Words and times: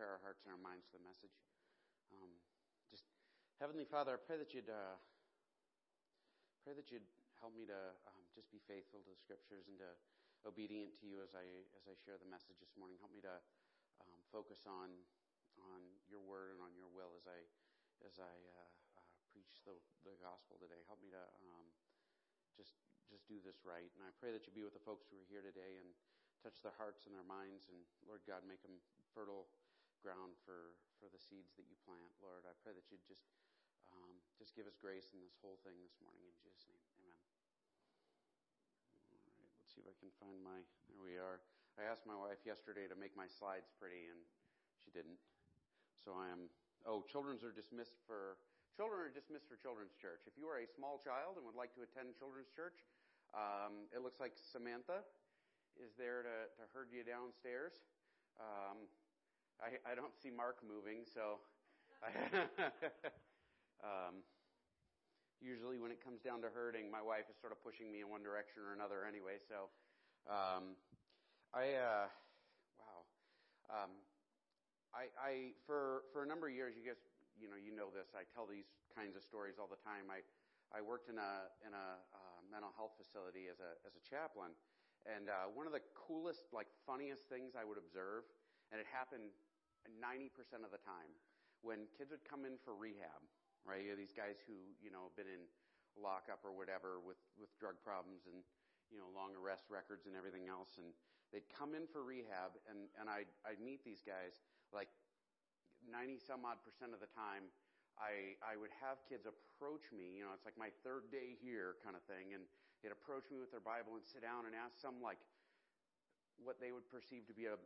prepare 0.00 0.16
our 0.16 0.24
hearts 0.24 0.40
and 0.48 0.56
our 0.56 0.64
minds 0.64 0.88
for 0.88 0.96
the 0.96 1.04
message. 1.04 1.36
Um, 2.08 2.32
just 2.88 3.04
Heavenly 3.60 3.84
Father, 3.84 4.16
I 4.16 4.20
pray 4.24 4.40
that 4.40 4.56
you'd 4.56 4.72
uh, 4.72 4.96
pray 6.64 6.72
that 6.72 6.88
you'd 6.88 7.04
help 7.36 7.52
me 7.52 7.68
to 7.68 7.92
um, 8.08 8.24
just 8.32 8.48
be 8.48 8.64
faithful 8.64 9.04
to 9.04 9.12
the 9.12 9.20
Scriptures 9.20 9.68
and 9.68 9.76
to 9.76 9.92
obedient 10.48 10.96
to 10.96 11.04
you 11.04 11.20
as 11.20 11.36
I 11.36 11.44
as 11.76 11.84
I 11.84 11.92
share 12.00 12.16
the 12.16 12.24
message 12.32 12.56
this 12.64 12.72
morning. 12.80 12.96
Help 12.96 13.12
me 13.12 13.20
to 13.28 13.36
um, 14.00 14.16
focus 14.32 14.64
on 14.64 14.88
on 15.60 15.84
your 16.08 16.24
word 16.24 16.56
and 16.56 16.64
on 16.64 16.72
your 16.72 16.88
will 16.88 17.12
as 17.20 17.28
I 17.28 17.36
as 18.08 18.16
I 18.16 18.36
uh, 18.56 19.04
uh, 19.04 19.04
preach 19.36 19.60
the 19.68 19.76
the 20.08 20.16
gospel 20.24 20.56
today. 20.56 20.80
Help 20.88 21.04
me 21.04 21.12
to 21.12 21.20
um, 21.44 21.68
just 22.56 22.72
just 23.12 23.28
do 23.28 23.36
this 23.44 23.68
right. 23.68 23.92
And 24.00 24.08
I 24.08 24.16
pray 24.16 24.32
that 24.32 24.48
you 24.48 24.52
be 24.56 24.64
with 24.64 24.72
the 24.72 24.80
folks 24.80 25.12
who 25.12 25.20
are 25.20 25.28
here 25.28 25.44
today 25.44 25.76
and 25.76 25.92
touch 26.40 26.56
their 26.64 26.72
hearts 26.80 27.04
and 27.04 27.12
their 27.12 27.28
minds. 27.28 27.68
And 27.68 27.84
Lord 28.08 28.24
God, 28.24 28.48
make 28.48 28.64
them 28.64 28.80
fertile 29.12 29.44
ground 30.00 30.36
for 30.44 30.76
for 31.00 31.08
the 31.08 31.20
seeds 31.20 31.56
that 31.56 31.68
you 31.68 31.76
plant. 31.84 32.12
Lord, 32.20 32.44
I 32.44 32.52
pray 32.60 32.76
that 32.76 32.88
you 32.92 33.00
just 33.08 33.24
um, 33.92 34.20
just 34.36 34.56
give 34.56 34.68
us 34.68 34.76
grace 34.76 35.12
in 35.12 35.20
this 35.20 35.36
whole 35.40 35.60
thing 35.64 35.76
this 35.80 35.96
morning 36.00 36.24
in 36.24 36.36
Jesus' 36.40 36.68
name. 36.68 36.84
Amen. 37.00 37.16
All 39.12 39.20
right, 39.40 39.52
let's 39.60 39.72
see 39.72 39.80
if 39.80 39.88
I 39.88 39.96
can 39.96 40.12
find 40.20 40.40
my. 40.40 40.60
There 40.88 41.00
we 41.00 41.16
are. 41.20 41.40
I 41.78 41.86
asked 41.86 42.04
my 42.04 42.16
wife 42.16 42.42
yesterday 42.44 42.84
to 42.90 42.96
make 42.98 43.16
my 43.16 43.30
slides 43.30 43.72
pretty, 43.80 44.10
and 44.10 44.20
she 44.80 44.92
didn't. 44.92 45.20
So 45.96 46.16
I 46.16 46.28
am. 46.32 46.50
Oh, 46.88 47.04
children's 47.04 47.44
are 47.44 47.52
dismissed 47.52 48.00
for. 48.04 48.40
Children 48.78 49.10
are 49.10 49.12
dismissed 49.12 49.50
for 49.50 49.58
children's 49.58 49.92
church. 49.98 50.24
If 50.30 50.38
you 50.38 50.46
are 50.46 50.62
a 50.62 50.68
small 50.68 50.96
child 51.02 51.36
and 51.36 51.44
would 51.44 51.58
like 51.58 51.74
to 51.74 51.82
attend 51.82 52.14
children's 52.16 52.48
church, 52.54 52.80
um, 53.34 53.90
it 53.90 54.00
looks 54.00 54.22
like 54.22 54.32
Samantha 54.38 55.02
is 55.76 55.90
there 55.98 56.22
to, 56.22 56.36
to 56.54 56.62
herd 56.70 56.88
you 56.94 57.02
downstairs. 57.02 57.82
Um, 58.38 58.88
I, 59.60 59.92
I 59.92 59.94
don't 59.94 60.16
see 60.16 60.30
Mark 60.32 60.64
moving, 60.64 61.04
so. 61.04 61.40
um, 63.84 64.24
usually, 65.40 65.76
when 65.76 65.92
it 65.92 66.00
comes 66.00 66.24
down 66.24 66.40
to 66.40 66.48
herding, 66.48 66.88
my 66.88 67.04
wife 67.04 67.28
is 67.28 67.36
sort 67.36 67.52
of 67.52 67.60
pushing 67.60 67.92
me 67.92 68.00
in 68.00 68.08
one 68.08 68.24
direction 68.24 68.64
or 68.64 68.72
another 68.72 69.04
anyway. 69.04 69.36
So, 69.36 69.68
um, 70.28 70.76
I 71.52 71.76
uh, 71.76 72.08
wow, 72.80 73.00
um, 73.68 73.92
I, 74.96 75.12
I 75.20 75.32
for 75.68 76.08
for 76.12 76.24
a 76.24 76.28
number 76.28 76.48
of 76.48 76.54
years, 76.56 76.72
you 76.72 76.84
guys, 76.84 77.00
you 77.36 77.52
know, 77.52 77.60
you 77.60 77.72
know 77.76 77.92
this. 77.92 78.16
I 78.16 78.24
tell 78.32 78.48
these 78.48 78.72
kinds 78.96 79.12
of 79.12 79.20
stories 79.20 79.60
all 79.60 79.68
the 79.68 79.80
time. 79.84 80.08
I 80.08 80.24
I 80.72 80.80
worked 80.80 81.12
in 81.12 81.20
a 81.20 81.52
in 81.66 81.76
a 81.76 81.86
uh, 82.16 82.40
mental 82.48 82.72
health 82.80 82.96
facility 82.96 83.52
as 83.52 83.60
a 83.60 83.76
as 83.84 83.92
a 83.92 84.02
chaplain, 84.04 84.56
and 85.04 85.28
uh, 85.28 85.52
one 85.52 85.68
of 85.68 85.76
the 85.76 85.84
coolest, 85.92 86.48
like 86.52 86.68
funniest 86.88 87.28
things 87.28 87.52
I 87.56 87.64
would 87.68 87.76
observe, 87.76 88.24
and 88.72 88.80
it 88.80 88.88
happened 88.88 89.32
90% 89.88 90.64
of 90.64 90.72
the 90.72 90.82
time, 90.82 91.12
when 91.60 91.88
kids 91.96 92.12
would 92.12 92.24
come 92.24 92.48
in 92.48 92.56
for 92.60 92.72
rehab, 92.72 93.20
right? 93.64 93.84
You 93.84 93.92
know, 93.94 94.00
these 94.00 94.16
guys 94.16 94.40
who 94.44 94.56
you 94.80 94.88
know 94.92 95.08
have 95.12 95.16
been 95.16 95.30
in 95.30 95.44
lockup 95.98 96.40
or 96.44 96.52
whatever 96.52 97.00
with 97.02 97.20
with 97.36 97.52
drug 97.60 97.76
problems 97.84 98.24
and 98.28 98.40
you 98.88 98.98
know 99.00 99.08
long 99.12 99.36
arrest 99.36 99.68
records 99.68 100.08
and 100.08 100.16
everything 100.16 100.48
else, 100.48 100.80
and 100.80 100.92
they'd 101.32 101.48
come 101.52 101.76
in 101.76 101.84
for 101.88 102.04
rehab, 102.04 102.56
and 102.68 102.88
and 102.96 103.08
I'd 103.08 103.30
I'd 103.44 103.60
meet 103.60 103.84
these 103.84 104.00
guys 104.00 104.36
like 104.72 104.88
90 105.88 106.20
some 106.20 106.44
odd 106.44 106.60
percent 106.64 106.92
of 106.92 107.00
the 107.00 107.10
time 107.12 107.48
I, 108.00 108.40
I 108.40 108.56
would 108.56 108.72
have 108.80 109.04
kids 109.04 109.28
approach 109.28 109.84
me, 109.92 110.16
you 110.16 110.24
know, 110.24 110.32
it's 110.32 110.48
like 110.48 110.56
my 110.56 110.72
third 110.80 111.12
day 111.12 111.36
here 111.36 111.76
kind 111.84 111.92
of 111.92 112.00
thing, 112.08 112.32
and 112.32 112.48
they'd 112.80 112.96
approach 112.96 113.28
me 113.28 113.36
with 113.36 113.52
their 113.52 113.62
Bible 113.62 114.00
and 114.00 114.04
sit 114.08 114.24
down 114.24 114.48
and 114.48 114.56
ask 114.56 114.80
some 114.80 115.04
like 115.04 115.20
what 116.40 116.56
they 116.56 116.72
would 116.72 116.88
perceive 116.88 117.28
to 117.28 117.36
be 117.36 117.44
a, 117.44 117.60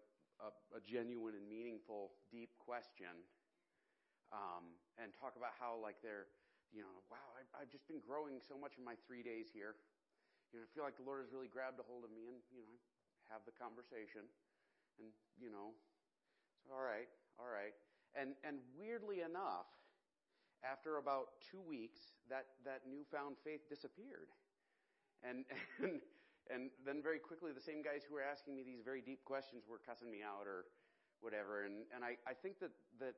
a, 0.45 0.53
a 0.77 0.81
genuine 0.85 1.35
and 1.35 1.49
meaningful, 1.49 2.13
deep 2.29 2.53
question, 2.61 3.11
um, 4.29 4.77
and 5.01 5.11
talk 5.17 5.41
about 5.41 5.57
how 5.57 5.81
like 5.81 5.97
they're, 6.05 6.29
you 6.71 6.85
know, 6.85 6.93
wow, 7.09 7.29
I, 7.35 7.65
I've 7.65 7.73
just 7.73 7.89
been 7.89 8.05
growing 8.05 8.39
so 8.45 8.61
much 8.61 8.77
in 8.77 8.85
my 8.85 8.95
three 9.09 9.25
days 9.25 9.49
here. 9.49 9.81
You 10.53 10.61
know, 10.61 10.67
I 10.67 10.71
feel 10.77 10.85
like 10.85 11.01
the 11.01 11.07
Lord 11.07 11.25
has 11.25 11.33
really 11.33 11.49
grabbed 11.51 11.81
a 11.81 11.87
hold 11.89 12.05
of 12.05 12.13
me, 12.13 12.29
and 12.29 12.39
you 12.53 12.63
know, 12.63 12.77
have 13.33 13.43
the 13.49 13.55
conversation, 13.57 14.29
and 15.01 15.09
you 15.41 15.49
know, 15.49 15.73
so 16.61 16.77
all 16.77 16.85
right, 16.85 17.09
all 17.41 17.49
right, 17.49 17.75
and 18.13 18.37
and 18.45 18.61
weirdly 18.77 19.25
enough 19.25 19.67
after 20.65 20.97
about 20.97 21.37
two 21.45 21.61
weeks, 21.61 22.17
that, 22.33 22.47
that 22.65 22.89
newfound 22.89 23.37
faith 23.45 23.69
disappeared. 23.69 24.33
And, 25.21 25.45
and, 25.83 26.01
and 26.53 26.69
then 26.85 27.01
very 27.01 27.19
quickly, 27.19 27.53
the 27.53 27.65
same 27.65 27.81
guys 27.81 28.05
who 28.05 28.15
were 28.15 28.25
asking 28.25 28.53
me 28.53 28.63
these 28.65 28.85
very 28.85 29.01
deep 29.01 29.25
questions 29.25 29.65
were 29.65 29.81
cussing 29.81 30.13
me 30.13 30.21
out 30.21 30.45
or 30.45 30.69
whatever. 31.25 31.65
And, 31.65 31.89
and 31.89 32.05
I, 32.05 32.21
I 32.29 32.37
think 32.37 32.61
that, 32.61 32.73
that 33.01 33.17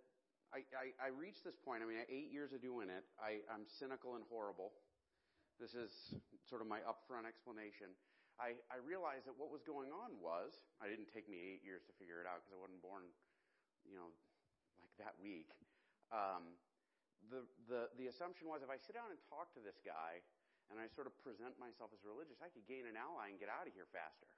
I, 0.54 0.62
I, 0.78 0.86
I 1.02 1.08
reached 1.10 1.42
this 1.42 1.58
point. 1.58 1.82
I 1.82 1.90
mean, 1.90 1.98
eight 2.06 2.30
years 2.30 2.54
of 2.54 2.62
doing 2.62 2.86
it, 2.86 3.02
I, 3.18 3.42
I'm 3.50 3.66
cynical 3.66 4.14
and 4.14 4.22
horrible. 4.30 4.70
This 5.58 5.74
is 5.74 5.90
sort 6.46 6.62
of 6.62 6.70
my 6.70 6.78
upfront 6.86 7.26
explanation. 7.26 7.90
I, 8.38 8.54
I 8.68 8.78
realized 8.84 9.26
that 9.26 9.34
what 9.34 9.48
was 9.48 9.64
going 9.64 9.90
on 9.90 10.14
was, 10.20 10.52
I 10.78 10.86
didn't 10.86 11.08
take 11.08 11.26
me 11.26 11.40
eight 11.40 11.64
years 11.64 11.82
to 11.88 11.92
figure 11.96 12.20
it 12.20 12.28
out 12.28 12.44
because 12.44 12.54
I 12.54 12.60
wasn't 12.60 12.84
born, 12.84 13.08
you 13.88 13.96
know, 13.96 14.12
like 14.78 14.92
that 15.00 15.16
week. 15.18 15.50
Um, 16.12 16.54
the, 17.32 17.42
the, 17.66 17.90
the 17.98 18.06
assumption 18.12 18.46
was 18.46 18.62
if 18.62 18.70
I 18.70 18.78
sit 18.78 18.94
down 18.94 19.10
and 19.10 19.18
talk 19.26 19.50
to 19.56 19.60
this 19.64 19.80
guy 19.82 20.22
and 20.70 20.76
I 20.82 20.90
sort 20.92 21.06
of 21.06 21.14
present 21.22 21.54
myself 21.56 21.94
as 21.94 22.02
religious, 22.02 22.42
I 22.42 22.50
could 22.50 22.66
gain 22.66 22.86
an 22.86 22.98
ally 22.98 23.30
and 23.30 23.38
get 23.38 23.50
out 23.50 23.66
of 23.66 23.72
here 23.72 23.86
faster. 23.90 24.28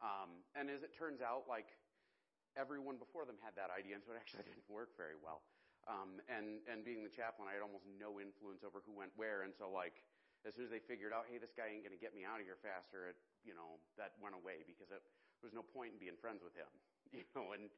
Um, 0.00 0.42
and 0.56 0.72
as 0.72 0.80
it 0.82 0.96
turns 0.96 1.20
out, 1.20 1.44
like 1.50 1.68
everyone 2.56 2.96
before 2.96 3.28
them 3.28 3.36
had 3.44 3.52
that 3.60 3.68
idea, 3.68 3.98
and 3.98 4.04
so 4.04 4.16
it 4.16 4.18
actually 4.18 4.46
didn't 4.50 4.66
work 4.70 4.96
very 4.96 5.18
well. 5.18 5.44
Um, 5.88 6.20
and 6.28 6.60
and 6.68 6.84
being 6.84 7.00
the 7.00 7.12
chaplain, 7.12 7.48
I 7.48 7.56
had 7.56 7.64
almost 7.64 7.88
no 7.88 8.20
influence 8.20 8.64
over 8.64 8.84
who 8.84 8.92
went 8.92 9.12
where, 9.16 9.48
and 9.48 9.52
so 9.56 9.72
like 9.72 10.04
as 10.44 10.56
soon 10.56 10.68
as 10.68 10.72
they 10.72 10.80
figured 10.80 11.12
out, 11.12 11.28
hey, 11.28 11.36
this 11.36 11.52
guy 11.52 11.68
ain't 11.68 11.84
going 11.84 11.92
to 11.92 12.00
get 12.00 12.16
me 12.16 12.24
out 12.24 12.40
of 12.40 12.48
here 12.48 12.56
faster, 12.60 13.12
it 13.12 13.16
you 13.44 13.56
know 13.56 13.80
that 14.00 14.16
went 14.20 14.36
away 14.36 14.64
because 14.64 14.92
it, 14.92 15.04
there 15.40 15.48
was 15.48 15.56
no 15.56 15.64
point 15.64 15.96
in 15.96 15.98
being 16.00 16.16
friends 16.20 16.40
with 16.44 16.52
him, 16.56 16.68
you 17.16 17.24
know, 17.36 17.52
and 17.56 17.68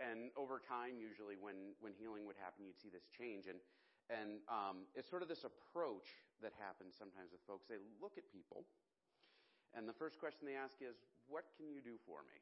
and 0.00 0.32
over 0.40 0.56
time, 0.56 0.96
usually 0.96 1.36
when, 1.36 1.76
when 1.84 1.92
healing 1.92 2.24
would 2.24 2.38
happen, 2.40 2.64
you'd 2.64 2.80
see 2.80 2.88
this 2.88 3.04
change. 3.12 3.44
And, 3.44 3.60
and 4.12 4.44
um, 4.52 4.84
it's 4.92 5.08
sort 5.08 5.24
of 5.24 5.28
this 5.32 5.48
approach 5.48 6.20
that 6.44 6.52
happens 6.60 6.92
sometimes 6.92 7.32
with 7.32 7.40
folks. 7.48 7.64
They 7.64 7.80
look 8.04 8.20
at 8.20 8.28
people, 8.28 8.68
and 9.72 9.88
the 9.88 9.96
first 9.96 10.20
question 10.20 10.44
they 10.44 10.58
ask 10.58 10.76
is, 10.84 11.00
What 11.24 11.48
can 11.56 11.72
you 11.72 11.80
do 11.80 11.96
for 12.04 12.20
me? 12.28 12.36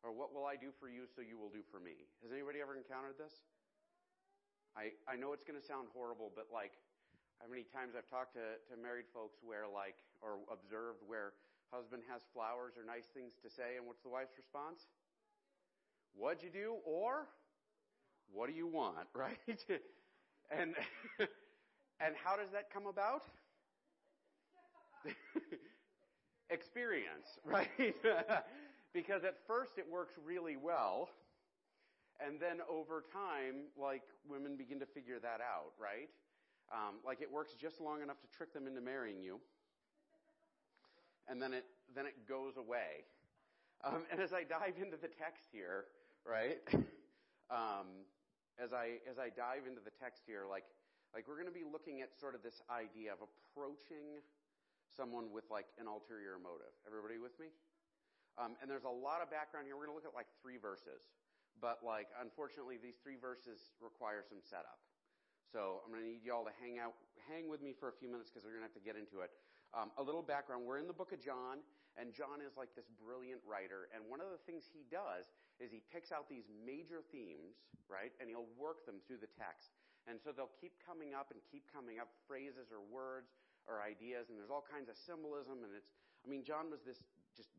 Or 0.00 0.12
what 0.16 0.32
will 0.32 0.48
I 0.48 0.56
do 0.56 0.72
for 0.76 0.88
you 0.88 1.04
so 1.08 1.20
you 1.20 1.36
will 1.36 1.50
do 1.50 1.60
for 1.66 1.80
me? 1.82 2.08
Has 2.22 2.30
anybody 2.30 2.62
ever 2.62 2.76
encountered 2.76 3.18
this? 3.18 3.42
I, 4.76 4.92
I 5.08 5.16
know 5.16 5.32
it's 5.32 5.42
going 5.42 5.58
to 5.58 5.64
sound 5.64 5.88
horrible, 5.90 6.30
but 6.30 6.52
like, 6.52 6.76
how 7.40 7.48
many 7.48 7.64
times 7.64 7.96
I've 7.96 8.06
talked 8.06 8.36
to, 8.36 8.60
to 8.70 8.74
married 8.76 9.08
folks 9.10 9.40
where, 9.40 9.64
like, 9.64 9.96
or 10.20 10.44
observed 10.52 11.00
where 11.08 11.32
husband 11.72 12.04
has 12.06 12.22
flowers 12.30 12.76
or 12.76 12.84
nice 12.84 13.08
things 13.10 13.40
to 13.40 13.48
say, 13.48 13.80
and 13.80 13.88
what's 13.88 14.04
the 14.04 14.12
wife's 14.12 14.36
response? 14.36 14.86
what'd 16.16 16.42
you 16.42 16.50
do 16.50 16.76
or 16.84 17.28
what 18.32 18.48
do 18.48 18.56
you 18.56 18.66
want, 18.66 19.06
right? 19.14 19.38
And 20.50 20.74
and 22.00 22.14
how 22.22 22.36
does 22.36 22.50
that 22.52 22.70
come 22.72 22.86
about? 22.86 23.22
Experience, 26.50 27.38
right? 27.44 27.68
because 28.92 29.24
at 29.24 29.36
first 29.46 29.78
it 29.78 29.86
works 29.90 30.14
really 30.24 30.56
well, 30.56 31.08
and 32.24 32.40
then 32.40 32.58
over 32.70 33.04
time, 33.12 33.66
like 33.76 34.02
women 34.28 34.56
begin 34.56 34.78
to 34.80 34.86
figure 34.86 35.18
that 35.20 35.40
out, 35.40 35.72
right? 35.80 36.08
Um, 36.72 36.96
like 37.04 37.20
it 37.20 37.30
works 37.30 37.54
just 37.60 37.80
long 37.80 38.02
enough 38.02 38.20
to 38.20 38.28
trick 38.36 38.52
them 38.52 38.66
into 38.66 38.80
marrying 38.80 39.20
you, 39.20 39.40
and 41.28 41.40
then 41.40 41.52
it 41.52 41.64
then 41.94 42.06
it 42.06 42.28
goes 42.28 42.56
away. 42.56 43.04
Um, 43.84 44.04
and 44.10 44.20
as 44.20 44.32
I 44.32 44.42
dive 44.42 44.74
into 44.82 44.96
the 44.96 45.08
text 45.08 45.48
here, 45.52 45.84
right? 46.24 46.58
um, 47.50 48.06
as 48.56 48.72
I 48.72 49.00
as 49.04 49.20
I 49.20 49.28
dive 49.32 49.68
into 49.68 49.80
the 49.84 49.92
text 49.92 50.24
here, 50.24 50.48
like 50.48 50.64
like 51.14 51.28
we're 51.28 51.38
going 51.38 51.50
to 51.50 51.54
be 51.54 51.64
looking 51.64 52.02
at 52.02 52.12
sort 52.12 52.34
of 52.34 52.42
this 52.42 52.60
idea 52.68 53.12
of 53.12 53.24
approaching 53.24 54.20
someone 54.92 55.32
with 55.32 55.44
like 55.48 55.68
an 55.80 55.88
ulterior 55.88 56.40
motive. 56.40 56.72
Everybody 56.84 57.16
with 57.20 57.36
me? 57.40 57.52
Um, 58.36 58.52
and 58.60 58.68
there's 58.68 58.84
a 58.84 58.92
lot 58.92 59.24
of 59.24 59.32
background 59.32 59.64
here. 59.64 59.80
We're 59.80 59.88
going 59.88 59.96
to 59.96 59.98
look 60.00 60.08
at 60.08 60.16
like 60.16 60.28
three 60.44 60.60
verses, 60.60 61.08
but 61.56 61.80
like 61.80 62.12
unfortunately, 62.20 62.76
these 62.76 63.00
three 63.00 63.16
verses 63.16 63.72
require 63.80 64.20
some 64.20 64.44
setup. 64.44 64.80
So 65.46 65.80
I'm 65.86 65.94
going 65.94 66.02
to 66.02 66.10
need 66.10 66.26
y'all 66.26 66.44
to 66.44 66.56
hang 66.58 66.82
out, 66.82 66.98
hang 67.30 67.46
with 67.48 67.62
me 67.62 67.72
for 67.72 67.88
a 67.88 67.96
few 67.96 68.10
minutes 68.10 68.28
because 68.28 68.42
we're 68.44 68.52
going 68.52 68.66
to 68.66 68.68
have 68.68 68.76
to 68.76 68.84
get 68.84 68.98
into 68.98 69.22
it. 69.22 69.30
Um, 69.76 69.92
a 70.00 70.02
little 70.02 70.24
background: 70.24 70.64
We're 70.64 70.80
in 70.80 70.88
the 70.88 70.96
book 70.96 71.12
of 71.12 71.20
John, 71.20 71.60
and 72.00 72.12
John 72.12 72.44
is 72.44 72.56
like 72.56 72.72
this 72.72 72.88
brilliant 72.96 73.44
writer. 73.44 73.92
And 73.92 74.04
one 74.08 74.24
of 74.24 74.32
the 74.32 74.40
things 74.48 74.64
he 74.68 74.88
does 74.88 75.28
is 75.56 75.72
he 75.72 75.80
picks 75.88 76.12
out 76.12 76.28
these 76.28 76.48
major 76.64 77.00
themes, 77.12 77.56
right? 77.88 78.12
And 78.20 78.28
he'll 78.28 78.48
work 78.60 78.84
them 78.84 79.00
through 79.08 79.24
the 79.24 79.32
text. 79.32 79.72
And 80.04 80.20
so 80.20 80.30
they'll 80.30 80.52
keep 80.60 80.76
coming 80.84 81.16
up 81.16 81.32
and 81.32 81.40
keep 81.48 81.66
coming 81.72 81.98
up 81.98 82.12
phrases 82.28 82.70
or 82.70 82.84
words 82.84 83.32
or 83.64 83.82
ideas. 83.82 84.28
And 84.28 84.38
there's 84.38 84.52
all 84.52 84.62
kinds 84.62 84.86
of 84.92 84.94
symbolism. 84.94 85.64
And 85.66 85.72
it's, 85.74 85.90
I 86.22 86.26
mean, 86.28 86.46
John 86.46 86.70
was 86.70 86.84
this 86.86 87.02
just, 87.34 87.50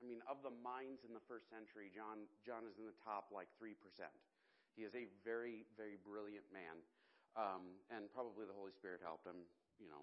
I 0.00 0.04
mean, 0.08 0.24
of 0.26 0.42
the 0.42 0.50
minds 0.50 1.06
in 1.06 1.14
the 1.14 1.22
first 1.28 1.46
century, 1.52 1.92
John, 1.92 2.26
John 2.42 2.66
is 2.66 2.80
in 2.80 2.88
the 2.88 2.98
top 3.04 3.30
like 3.30 3.52
3%. 3.60 3.76
He 4.74 4.82
is 4.82 4.96
a 4.98 5.06
very, 5.22 5.68
very 5.78 6.00
brilliant 6.02 6.48
man. 6.50 6.82
Um, 7.38 7.78
and 7.94 8.10
probably 8.10 8.48
the 8.48 8.56
Holy 8.56 8.74
Spirit 8.74 8.98
helped 9.04 9.26
him, 9.28 9.46
you 9.78 9.86
know. 9.86 10.02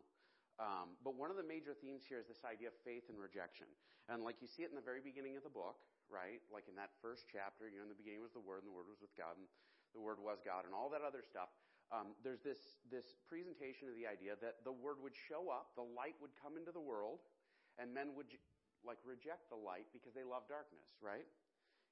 Um, 0.62 0.94
but 1.02 1.18
one 1.18 1.34
of 1.34 1.42
the 1.42 1.48
major 1.48 1.74
themes 1.74 2.06
here 2.06 2.22
is 2.22 2.30
this 2.30 2.46
idea 2.46 2.70
of 2.70 2.78
faith 2.86 3.10
and 3.10 3.18
rejection. 3.18 3.66
And 4.14 4.22
like 4.22 4.38
you 4.46 4.50
see 4.50 4.62
it 4.62 4.70
in 4.70 4.78
the 4.78 4.86
very 4.86 5.02
beginning 5.02 5.34
of 5.34 5.42
the 5.42 5.50
book, 5.50 5.82
right? 6.06 6.38
Like 6.54 6.70
in 6.70 6.78
that 6.78 6.94
first 7.02 7.26
chapter, 7.26 7.66
you 7.66 7.82
know, 7.82 7.90
in 7.90 7.94
the 7.94 7.98
beginning 7.98 8.22
was 8.22 8.38
the 8.38 8.46
Word, 8.46 8.62
and 8.62 8.70
the 8.70 8.76
Word 8.78 8.86
was 8.86 9.02
with 9.02 9.10
God, 9.18 9.34
and 9.42 9.50
the 9.98 10.04
Word 10.06 10.22
was 10.22 10.38
God, 10.46 10.70
and 10.70 10.78
all 10.78 10.94
that 10.94 11.02
other 11.02 11.26
stuff. 11.26 11.50
Um, 11.90 12.14
there's 12.22 12.46
this, 12.46 12.78
this 12.94 13.18
presentation 13.26 13.90
of 13.90 13.98
the 13.98 14.06
idea 14.06 14.38
that 14.38 14.62
the 14.62 14.72
Word 14.72 15.02
would 15.02 15.18
show 15.18 15.50
up, 15.50 15.74
the 15.74 15.84
light 15.84 16.14
would 16.22 16.32
come 16.38 16.62
into 16.62 16.70
the 16.70 16.84
world, 16.84 17.26
and 17.82 17.90
men 17.90 18.14
would 18.14 18.30
like 18.86 19.02
reject 19.02 19.50
the 19.50 19.58
light 19.58 19.90
because 19.98 20.14
they 20.14 20.24
love 20.24 20.46
darkness, 20.46 20.86
right? 21.02 21.26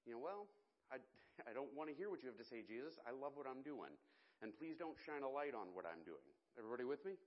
You 0.06 0.13
know, 0.18 0.21
well, 0.21 0.45
I, 0.94 1.01
I 1.50 1.57
don't 1.57 1.74
want 1.74 1.89
to 1.89 1.95
hear 1.98 2.13
what 2.13 2.21
you 2.21 2.30
have 2.30 2.38
to 2.38 2.45
say, 2.45 2.62
Jesus. 2.62 3.01
I 3.01 3.12
love 3.18 3.33
what 3.33 3.50
I'm 3.50 3.66
doing. 3.66 3.94
And 4.45 4.56
please 4.56 4.77
don't 4.77 4.95
shine 4.95 5.25
a 5.25 5.31
light 5.31 5.51
on 5.57 5.74
what 5.75 5.83
I'm 5.83 6.00
doing. 6.07 6.24
Everybody 6.56 6.88
with 6.88 7.04
me? 7.04 7.19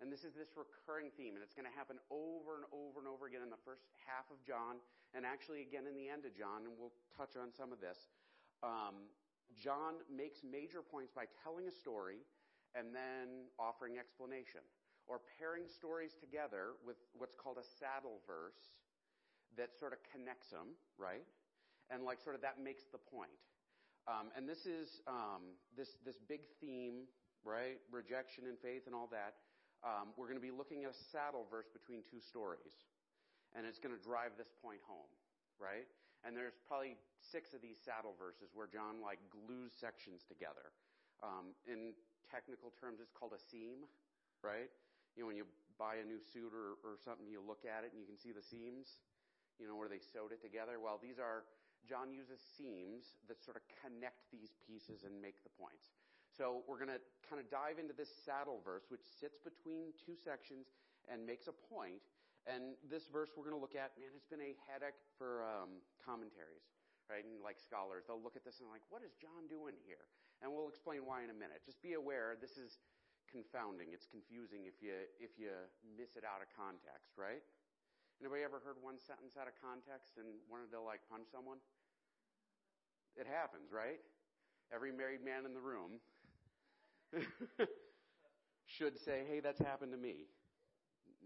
And 0.00 0.12
this 0.12 0.28
is 0.28 0.36
this 0.36 0.52
recurring 0.52 1.08
theme, 1.16 1.40
and 1.40 1.42
it's 1.42 1.56
going 1.56 1.64
to 1.64 1.72
happen 1.72 1.96
over 2.12 2.60
and 2.60 2.68
over 2.68 3.00
and 3.00 3.08
over 3.08 3.24
again 3.24 3.40
in 3.40 3.48
the 3.48 3.64
first 3.64 3.88
half 4.04 4.28
of 4.28 4.36
John, 4.44 4.76
and 5.16 5.24
actually 5.24 5.64
again 5.64 5.88
in 5.88 5.96
the 5.96 6.12
end 6.12 6.28
of 6.28 6.36
John, 6.36 6.68
and 6.68 6.76
we'll 6.76 6.92
touch 7.16 7.32
on 7.32 7.48
some 7.48 7.72
of 7.72 7.80
this. 7.80 8.12
Um, 8.60 9.08
John 9.56 10.04
makes 10.12 10.44
major 10.44 10.84
points 10.84 11.16
by 11.16 11.24
telling 11.40 11.64
a 11.64 11.72
story 11.72 12.20
and 12.76 12.92
then 12.92 13.48
offering 13.56 13.96
explanation, 13.96 14.60
or 15.08 15.24
pairing 15.40 15.64
stories 15.64 16.12
together 16.12 16.76
with 16.84 17.00
what's 17.16 17.32
called 17.32 17.56
a 17.56 17.64
saddle 17.80 18.20
verse 18.28 18.76
that 19.56 19.72
sort 19.72 19.96
of 19.96 19.98
connects 20.12 20.52
them, 20.52 20.76
right? 21.00 21.24
And 21.88 22.04
like 22.04 22.20
sort 22.20 22.36
of 22.36 22.44
that 22.44 22.60
makes 22.60 22.84
the 22.92 23.00
point. 23.00 23.32
Um, 24.04 24.28
and 24.36 24.44
this 24.44 24.68
is 24.68 25.00
um, 25.08 25.56
this 25.72 25.96
this 26.04 26.20
big 26.28 26.44
theme, 26.60 27.08
right? 27.48 27.80
Rejection 27.88 28.44
and 28.44 28.60
faith 28.60 28.84
and 28.84 28.94
all 28.94 29.08
that 29.08 29.40
um, 29.86 30.10
we're 30.18 30.26
going 30.26 30.40
to 30.40 30.42
be 30.42 30.50
looking 30.50 30.82
at 30.82 30.90
a 30.90 30.98
saddle 31.14 31.46
verse 31.46 31.70
between 31.70 32.02
two 32.02 32.18
stories. 32.18 32.90
And 33.54 33.62
it's 33.62 33.78
going 33.78 33.94
to 33.94 34.02
drive 34.02 34.34
this 34.34 34.50
point 34.58 34.82
home, 34.82 35.08
right? 35.62 35.86
And 36.26 36.34
there's 36.34 36.58
probably 36.66 36.98
six 37.22 37.54
of 37.54 37.62
these 37.62 37.78
saddle 37.78 38.18
verses 38.18 38.50
where 38.50 38.66
John 38.66 38.98
like 38.98 39.22
glues 39.30 39.70
sections 39.78 40.26
together. 40.26 40.74
Um, 41.22 41.54
in 41.70 41.94
technical 42.26 42.74
terms, 42.74 42.98
it's 42.98 43.14
called 43.14 43.32
a 43.32 43.40
seam, 43.40 43.86
right? 44.42 44.68
You 45.14 45.22
know, 45.22 45.30
when 45.30 45.38
you 45.38 45.46
buy 45.78 46.02
a 46.02 46.04
new 46.04 46.18
suit 46.18 46.50
or, 46.50 46.82
or 46.82 46.98
something, 46.98 47.30
you 47.30 47.38
look 47.38 47.62
at 47.62 47.86
it 47.86 47.94
and 47.94 48.02
you 48.02 48.10
can 48.10 48.18
see 48.18 48.34
the 48.34 48.42
seams, 48.42 48.98
you 49.56 49.70
know, 49.70 49.78
where 49.78 49.88
they 49.88 50.02
sewed 50.02 50.34
it 50.34 50.42
together. 50.42 50.82
Well, 50.82 50.98
these 50.98 51.22
are, 51.22 51.46
John 51.86 52.10
uses 52.10 52.42
seams 52.42 53.22
that 53.30 53.38
sort 53.40 53.56
of 53.56 53.64
connect 53.80 54.26
these 54.34 54.52
pieces 54.66 55.06
and 55.06 55.14
make 55.22 55.40
the 55.46 55.52
points. 55.54 55.94
So 56.36 56.60
we're 56.68 56.76
going 56.76 56.92
to 56.92 57.00
kind 57.24 57.40
of 57.40 57.48
dive 57.48 57.80
into 57.80 57.96
this 57.96 58.12
saddle 58.12 58.60
verse, 58.60 58.84
which 58.92 59.00
sits 59.00 59.40
between 59.40 59.96
two 59.96 60.12
sections 60.12 60.68
and 61.08 61.24
makes 61.24 61.48
a 61.48 61.56
point. 61.56 62.04
And 62.44 62.76
this 62.84 63.08
verse 63.08 63.32
we're 63.32 63.48
going 63.48 63.56
to 63.56 63.60
look 63.60 63.74
at, 63.74 63.96
man, 63.96 64.12
it's 64.12 64.28
been 64.28 64.44
a 64.44 64.52
headache 64.68 65.00
for 65.16 65.48
um, 65.48 65.80
commentaries, 66.04 66.68
right? 67.08 67.24
And 67.24 67.40
like 67.40 67.56
scholars, 67.56 68.04
they'll 68.04 68.20
look 68.20 68.36
at 68.36 68.44
this 68.44 68.60
and 68.60 68.68
like, 68.68 68.84
what 68.92 69.00
is 69.00 69.16
John 69.16 69.48
doing 69.48 69.74
here? 69.88 70.06
And 70.44 70.52
we'll 70.52 70.68
explain 70.68 71.08
why 71.08 71.24
in 71.24 71.32
a 71.32 71.38
minute. 71.38 71.64
Just 71.64 71.80
be 71.80 71.96
aware, 71.96 72.36
this 72.36 72.60
is 72.60 72.84
confounding. 73.32 73.96
It's 73.96 74.06
confusing 74.06 74.68
if 74.68 74.78
you 74.84 74.94
if 75.16 75.34
you 75.40 75.50
miss 75.96 76.14
it 76.14 76.22
out 76.22 76.44
of 76.44 76.48
context, 76.52 77.16
right? 77.16 77.40
Anybody 78.20 78.44
ever 78.44 78.60
heard 78.60 78.80
one 78.80 79.00
sentence 79.00 79.36
out 79.36 79.48
of 79.48 79.56
context 79.58 80.20
and 80.20 80.28
wanted 80.48 80.68
to 80.76 80.80
like 80.80 81.00
punch 81.08 81.28
someone? 81.28 81.58
It 83.16 83.24
happens, 83.24 83.72
right? 83.72 84.00
Every 84.68 84.92
married 84.92 85.24
man 85.24 85.48
in 85.48 85.56
the 85.56 85.62
room 85.62 85.98
should 88.66 88.98
say, 88.98 89.22
hey, 89.28 89.40
that's 89.40 89.60
happened 89.60 89.92
to 89.92 90.00
me. 90.00 90.26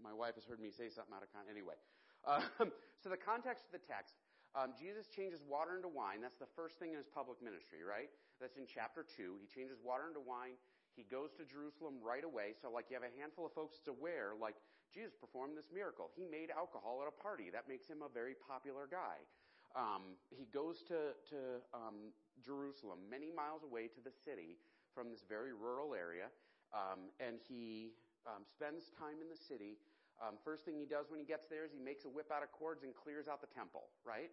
My 0.01 0.13
wife 0.13 0.35
has 0.35 0.45
heard 0.45 0.59
me 0.59 0.71
say 0.71 0.89
something 0.89 1.13
out 1.13 1.21
of 1.21 1.29
context. 1.33 1.51
Anyway, 1.51 1.77
um, 2.25 2.71
so 3.01 3.09
the 3.09 3.19
context 3.19 3.69
of 3.69 3.73
the 3.73 3.83
text, 3.85 4.17
um, 4.53 4.73
Jesus 4.75 5.07
changes 5.07 5.41
water 5.45 5.77
into 5.77 5.89
wine. 5.89 6.19
That's 6.21 6.41
the 6.41 6.49
first 6.57 6.77
thing 6.77 6.91
in 6.91 6.99
his 6.99 7.07
public 7.07 7.39
ministry, 7.41 7.85
right? 7.85 8.09
That's 8.37 8.57
in 8.57 8.65
chapter 8.65 9.05
2. 9.05 9.39
He 9.39 9.47
changes 9.47 9.79
water 9.79 10.09
into 10.09 10.21
wine. 10.21 10.57
He 10.97 11.07
goes 11.07 11.31
to 11.39 11.47
Jerusalem 11.47 12.03
right 12.03 12.25
away. 12.25 12.51
So, 12.59 12.67
like, 12.67 12.91
you 12.91 12.99
have 12.99 13.07
a 13.07 13.13
handful 13.15 13.47
of 13.47 13.53
folks 13.55 13.79
to 13.87 13.95
aware, 13.95 14.35
like, 14.35 14.59
Jesus 14.91 15.15
performed 15.15 15.55
this 15.55 15.71
miracle. 15.71 16.11
He 16.11 16.27
made 16.27 16.51
alcohol 16.51 16.99
at 16.99 17.07
a 17.07 17.15
party. 17.15 17.47
That 17.47 17.71
makes 17.71 17.87
him 17.87 18.03
a 18.03 18.11
very 18.11 18.35
popular 18.35 18.91
guy. 18.91 19.23
Um, 19.71 20.19
he 20.35 20.51
goes 20.51 20.83
to, 20.91 21.15
to 21.31 21.63
um, 21.71 22.11
Jerusalem, 22.43 23.07
many 23.07 23.31
miles 23.31 23.63
away 23.63 23.87
to 23.87 24.03
the 24.03 24.11
city, 24.11 24.59
from 24.93 25.09
this 25.09 25.23
very 25.27 25.53
rural 25.53 25.95
area, 25.95 26.27
um, 26.71 27.11
and 27.19 27.39
he 27.47 27.91
um, 28.27 28.43
spends 28.45 28.91
time 28.95 29.19
in 29.19 29.27
the 29.27 29.39
city. 29.49 29.79
Um, 30.21 30.37
first 30.45 30.63
thing 30.63 30.77
he 30.77 30.85
does 30.85 31.09
when 31.09 31.17
he 31.17 31.25
gets 31.25 31.49
there 31.49 31.65
is 31.65 31.73
he 31.73 31.81
makes 31.81 32.05
a 32.05 32.11
whip 32.11 32.29
out 32.29 32.45
of 32.45 32.53
cords 32.53 32.85
and 32.85 32.93
clears 32.93 33.25
out 33.25 33.41
the 33.41 33.49
temple, 33.51 33.89
right? 34.05 34.29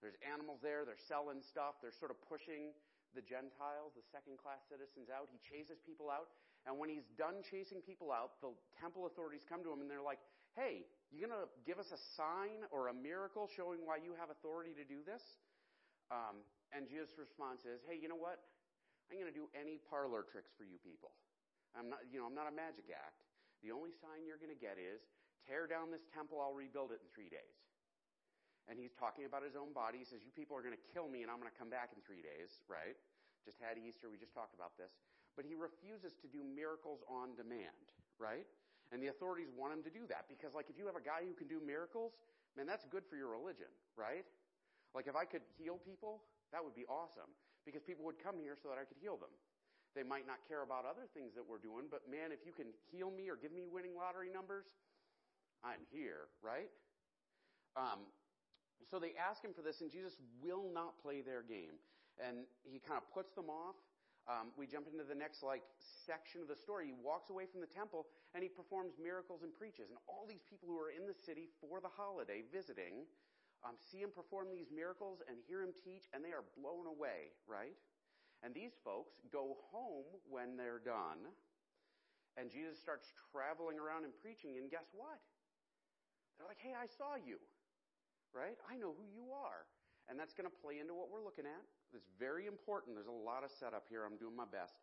There's 0.00 0.16
animals 0.24 0.60
there, 0.64 0.84
they're 0.84 1.00
selling 1.08 1.44
stuff, 1.44 1.80
they're 1.80 1.94
sort 1.94 2.12
of 2.12 2.18
pushing 2.24 2.72
the 3.16 3.24
Gentiles, 3.24 3.96
the 3.96 4.04
second 4.12 4.36
class 4.36 4.60
citizens 4.68 5.08
out. 5.08 5.28
He 5.32 5.40
chases 5.40 5.80
people 5.80 6.12
out. 6.12 6.28
And 6.68 6.76
when 6.76 6.90
he's 6.90 7.06
done 7.16 7.40
chasing 7.46 7.80
people 7.80 8.12
out, 8.12 8.36
the 8.42 8.52
temple 8.76 9.06
authorities 9.06 9.46
come 9.48 9.62
to 9.64 9.70
him 9.72 9.80
and 9.80 9.88
they're 9.88 10.04
like, 10.04 10.20
hey, 10.58 10.84
you 11.12 11.24
going 11.24 11.32
to 11.32 11.48
give 11.64 11.78
us 11.78 11.88
a 11.94 12.00
sign 12.18 12.66
or 12.74 12.88
a 12.88 12.96
miracle 12.96 13.48
showing 13.56 13.86
why 13.86 13.96
you 14.02 14.12
have 14.18 14.28
authority 14.28 14.74
to 14.76 14.84
do 14.84 15.00
this? 15.06 15.22
Um, 16.10 16.42
and 16.74 16.90
Jesus' 16.90 17.14
response 17.16 17.62
is, 17.64 17.80
hey, 17.86 17.96
you 17.96 18.10
know 18.10 18.18
what? 18.18 18.42
I'm 19.06 19.22
going 19.22 19.30
to 19.30 19.34
do 19.34 19.46
any 19.54 19.78
parlor 19.78 20.26
tricks 20.26 20.50
for 20.58 20.66
you 20.66 20.82
people. 20.82 21.14
I'm 21.78 21.92
not, 21.92 22.02
you 22.10 22.18
know, 22.18 22.26
I'm 22.26 22.34
not 22.34 22.50
a 22.50 22.54
magic 22.54 22.90
act. 22.90 23.22
The 23.62 23.70
only 23.70 23.94
sign 23.94 24.26
you're 24.26 24.40
going 24.40 24.52
to 24.52 24.58
get 24.58 24.80
is 24.80 25.06
tear 25.46 25.70
down 25.70 25.94
this 25.94 26.02
temple, 26.10 26.42
I'll 26.42 26.56
rebuild 26.56 26.90
it 26.90 26.98
in 26.98 27.08
three 27.14 27.30
days. 27.30 27.54
And 28.66 28.82
he's 28.82 28.90
talking 28.98 29.22
about 29.30 29.46
his 29.46 29.54
own 29.54 29.70
body. 29.70 30.02
He 30.02 30.08
says, 30.08 30.26
You 30.26 30.34
people 30.34 30.58
are 30.58 30.64
going 30.64 30.74
to 30.74 30.86
kill 30.90 31.06
me 31.06 31.22
and 31.22 31.30
I'm 31.30 31.38
going 31.38 31.50
to 31.52 31.54
come 31.54 31.70
back 31.70 31.94
in 31.94 32.02
three 32.02 32.18
days, 32.18 32.66
right? 32.66 32.98
Just 33.46 33.62
had 33.62 33.78
Easter, 33.78 34.10
we 34.10 34.18
just 34.18 34.34
talked 34.34 34.58
about 34.58 34.74
this. 34.74 34.90
But 35.38 35.46
he 35.46 35.54
refuses 35.54 36.18
to 36.18 36.26
do 36.26 36.42
miracles 36.42 37.06
on 37.06 37.38
demand, 37.38 37.86
right? 38.18 38.42
And 38.90 38.98
the 38.98 39.14
authorities 39.14 39.54
want 39.54 39.70
him 39.70 39.86
to 39.86 39.92
do 39.92 40.02
that 40.10 40.26
because, 40.26 40.50
like, 40.50 40.66
if 40.66 40.74
you 40.74 40.90
have 40.90 40.98
a 40.98 41.04
guy 41.04 41.22
who 41.22 41.34
can 41.38 41.46
do 41.46 41.62
miracles, 41.62 42.18
man, 42.58 42.66
that's 42.66 42.82
good 42.90 43.06
for 43.06 43.14
your 43.14 43.30
religion, 43.30 43.70
right? 43.94 44.26
Like, 44.98 45.06
if 45.06 45.14
I 45.14 45.26
could 45.26 45.46
heal 45.54 45.78
people, 45.78 46.26
that 46.50 46.58
would 46.58 46.74
be 46.74 46.86
awesome 46.90 47.30
because 47.66 47.82
people 47.82 48.06
would 48.06 48.22
come 48.22 48.38
here 48.38 48.54
so 48.54 48.70
that 48.70 48.78
I 48.78 48.86
could 48.86 49.02
heal 49.02 49.18
them. 49.18 49.34
They 49.98 50.06
might 50.06 50.24
not 50.24 50.38
care 50.46 50.62
about 50.62 50.86
other 50.86 51.10
things 51.10 51.34
that 51.34 51.42
we're 51.42 51.60
doing, 51.60 51.90
but 51.90 52.06
man, 52.06 52.30
if 52.30 52.46
you 52.46 52.54
can 52.54 52.70
heal 52.92 53.10
me 53.10 53.26
or 53.26 53.34
give 53.34 53.50
me 53.50 53.66
winning 53.66 53.98
lottery 53.98 54.30
numbers, 54.30 54.70
I'm 55.64 55.82
here, 55.90 56.30
right? 56.44 56.70
Um, 57.74 58.06
so 58.86 59.00
they 59.00 59.16
ask 59.18 59.42
him 59.42 59.50
for 59.56 59.64
this, 59.64 59.80
and 59.80 59.90
Jesus 59.90 60.14
will 60.38 60.68
not 60.70 61.00
play 61.02 61.24
their 61.24 61.42
game. 61.42 61.80
And 62.20 62.48
he 62.62 62.78
kind 62.80 63.00
of 63.00 63.08
puts 63.12 63.32
them 63.32 63.48
off. 63.48 63.76
Um, 64.26 64.50
we 64.58 64.66
jump 64.66 64.90
into 64.90 65.06
the 65.06 65.14
next 65.14 65.46
like 65.46 65.62
section 65.78 66.42
of 66.42 66.48
the 66.50 66.58
story. 66.58 66.90
He 66.90 66.96
walks 66.98 67.30
away 67.30 67.46
from 67.46 67.62
the 67.62 67.70
temple 67.70 68.10
and 68.34 68.42
he 68.42 68.50
performs 68.50 68.98
miracles 68.98 69.46
and 69.46 69.54
preaches. 69.54 69.86
And 69.86 70.02
all 70.10 70.26
these 70.26 70.42
people 70.42 70.66
who 70.66 70.74
are 70.82 70.90
in 70.90 71.06
the 71.06 71.14
city 71.14 71.46
for 71.62 71.78
the 71.78 71.92
holiday 71.92 72.42
visiting 72.50 73.06
um, 73.64 73.78
see 73.80 74.02
him 74.02 74.10
perform 74.12 74.52
these 74.52 74.68
miracles 74.68 75.22
and 75.28 75.38
hear 75.48 75.62
him 75.62 75.72
teach, 75.72 76.10
and 76.12 76.24
they 76.24 76.34
are 76.34 76.44
blown 76.58 76.86
away, 76.86 77.32
right? 77.48 77.76
And 78.44 78.52
these 78.52 78.76
folks 78.84 79.16
go 79.32 79.56
home 79.72 80.06
when 80.28 80.56
they're 80.56 80.82
done, 80.82 81.32
and 82.36 82.52
Jesus 82.52 82.76
starts 82.76 83.16
traveling 83.32 83.80
around 83.80 84.04
and 84.04 84.12
preaching, 84.20 84.60
and 84.60 84.68
guess 84.68 84.92
what? 84.92 85.16
They're 86.36 86.46
like, 86.48 86.60
hey, 86.60 86.76
I 86.76 86.84
saw 86.84 87.16
you, 87.16 87.40
right? 88.36 88.60
I 88.68 88.76
know 88.76 88.92
who 88.92 89.08
you 89.08 89.32
are. 89.32 89.64
And 90.06 90.14
that's 90.14 90.36
going 90.36 90.46
to 90.46 90.56
play 90.62 90.78
into 90.78 90.94
what 90.94 91.10
we're 91.10 91.24
looking 91.24 91.48
at. 91.48 91.64
It's 91.90 92.06
very 92.20 92.46
important. 92.46 92.94
There's 92.94 93.10
a 93.10 93.24
lot 93.26 93.42
of 93.42 93.50
setup 93.50 93.90
here. 93.90 94.06
I'm 94.06 94.20
doing 94.20 94.36
my 94.36 94.46
best 94.46 94.78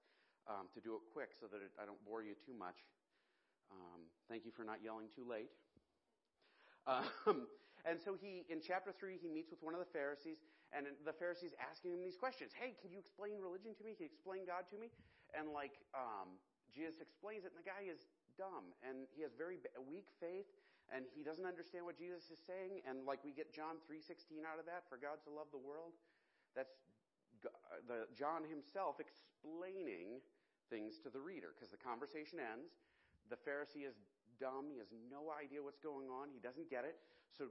um, 0.50 0.68
to 0.76 0.84
do 0.84 1.00
it 1.00 1.04
quick 1.16 1.32
so 1.40 1.48
that 1.48 1.64
it, 1.64 1.72
I 1.80 1.88
don't 1.88 2.02
bore 2.04 2.26
you 2.26 2.36
too 2.36 2.52
much. 2.52 2.84
Um, 3.72 4.04
thank 4.28 4.44
you 4.44 4.52
for 4.52 4.68
not 4.68 4.84
yelling 4.84 5.08
too 5.14 5.26
late. 5.28 5.52
Um, 6.86 7.48
and 7.84 8.00
so 8.00 8.16
he, 8.16 8.48
in 8.48 8.64
chapter 8.64 8.96
3, 8.96 9.20
he 9.20 9.28
meets 9.28 9.52
with 9.52 9.60
one 9.60 9.76
of 9.76 9.84
the 9.84 9.92
Pharisees, 9.92 10.40
and 10.72 10.88
the 11.04 11.12
Pharisees 11.12 11.52
asking 11.60 11.92
him 11.92 12.00
these 12.00 12.16
questions. 12.16 12.56
Hey, 12.56 12.80
can 12.80 12.96
you 12.96 13.00
explain 13.00 13.44
religion 13.44 13.76
to 13.76 13.84
me? 13.84 13.92
Can 13.94 14.08
you 14.08 14.12
explain 14.12 14.48
God 14.48 14.66
to 14.72 14.78
me? 14.80 14.88
And 15.36 15.52
like, 15.52 15.76
um, 15.92 16.40
Jesus 16.72 17.04
explains 17.04 17.44
it, 17.44 17.52
and 17.52 17.60
the 17.60 17.68
guy 17.68 17.84
is 17.84 18.08
dumb, 18.40 18.72
and 18.82 19.06
he 19.12 19.22
has 19.22 19.36
very 19.36 19.60
weak 19.84 20.08
faith, 20.24 20.48
and 20.96 21.04
he 21.12 21.28
doesn't 21.28 21.46
understand 21.46 21.84
what 21.84 22.00
Jesus 22.00 22.32
is 22.32 22.40
saying. 22.40 22.80
And 22.88 23.04
like, 23.04 23.20
we 23.22 23.36
get 23.36 23.52
John 23.52 23.84
3.16 23.84 24.48
out 24.48 24.64
of 24.64 24.66
that, 24.66 24.88
for 24.88 24.96
God 24.96 25.20
to 25.28 25.30
love 25.30 25.52
the 25.52 25.60
world. 25.60 25.92
That's 26.56 26.74
the 27.92 28.08
John 28.16 28.48
himself 28.48 29.04
explaining 29.04 30.24
things 30.72 30.96
to 31.04 31.12
the 31.12 31.20
reader, 31.20 31.52
because 31.52 31.68
the 31.68 31.82
conversation 31.84 32.40
ends. 32.40 32.80
The 33.28 33.36
Pharisee 33.36 33.84
is 33.84 34.00
dumb. 34.40 34.72
He 34.72 34.80
has 34.80 34.90
no 35.12 35.36
idea 35.36 35.60
what's 35.60 35.84
going 35.84 36.08
on. 36.08 36.32
He 36.32 36.40
doesn't 36.40 36.72
get 36.72 36.88
it. 36.88 36.96
So 37.36 37.50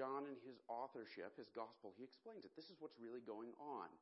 John, 0.00 0.24
in 0.24 0.40
his 0.48 0.56
authorship, 0.64 1.36
his 1.36 1.52
gospel, 1.52 1.92
he 1.92 2.00
explains 2.00 2.48
it. 2.48 2.56
This 2.56 2.72
is 2.72 2.80
what's 2.80 2.96
really 2.96 3.20
going 3.20 3.52
on. 3.60 3.92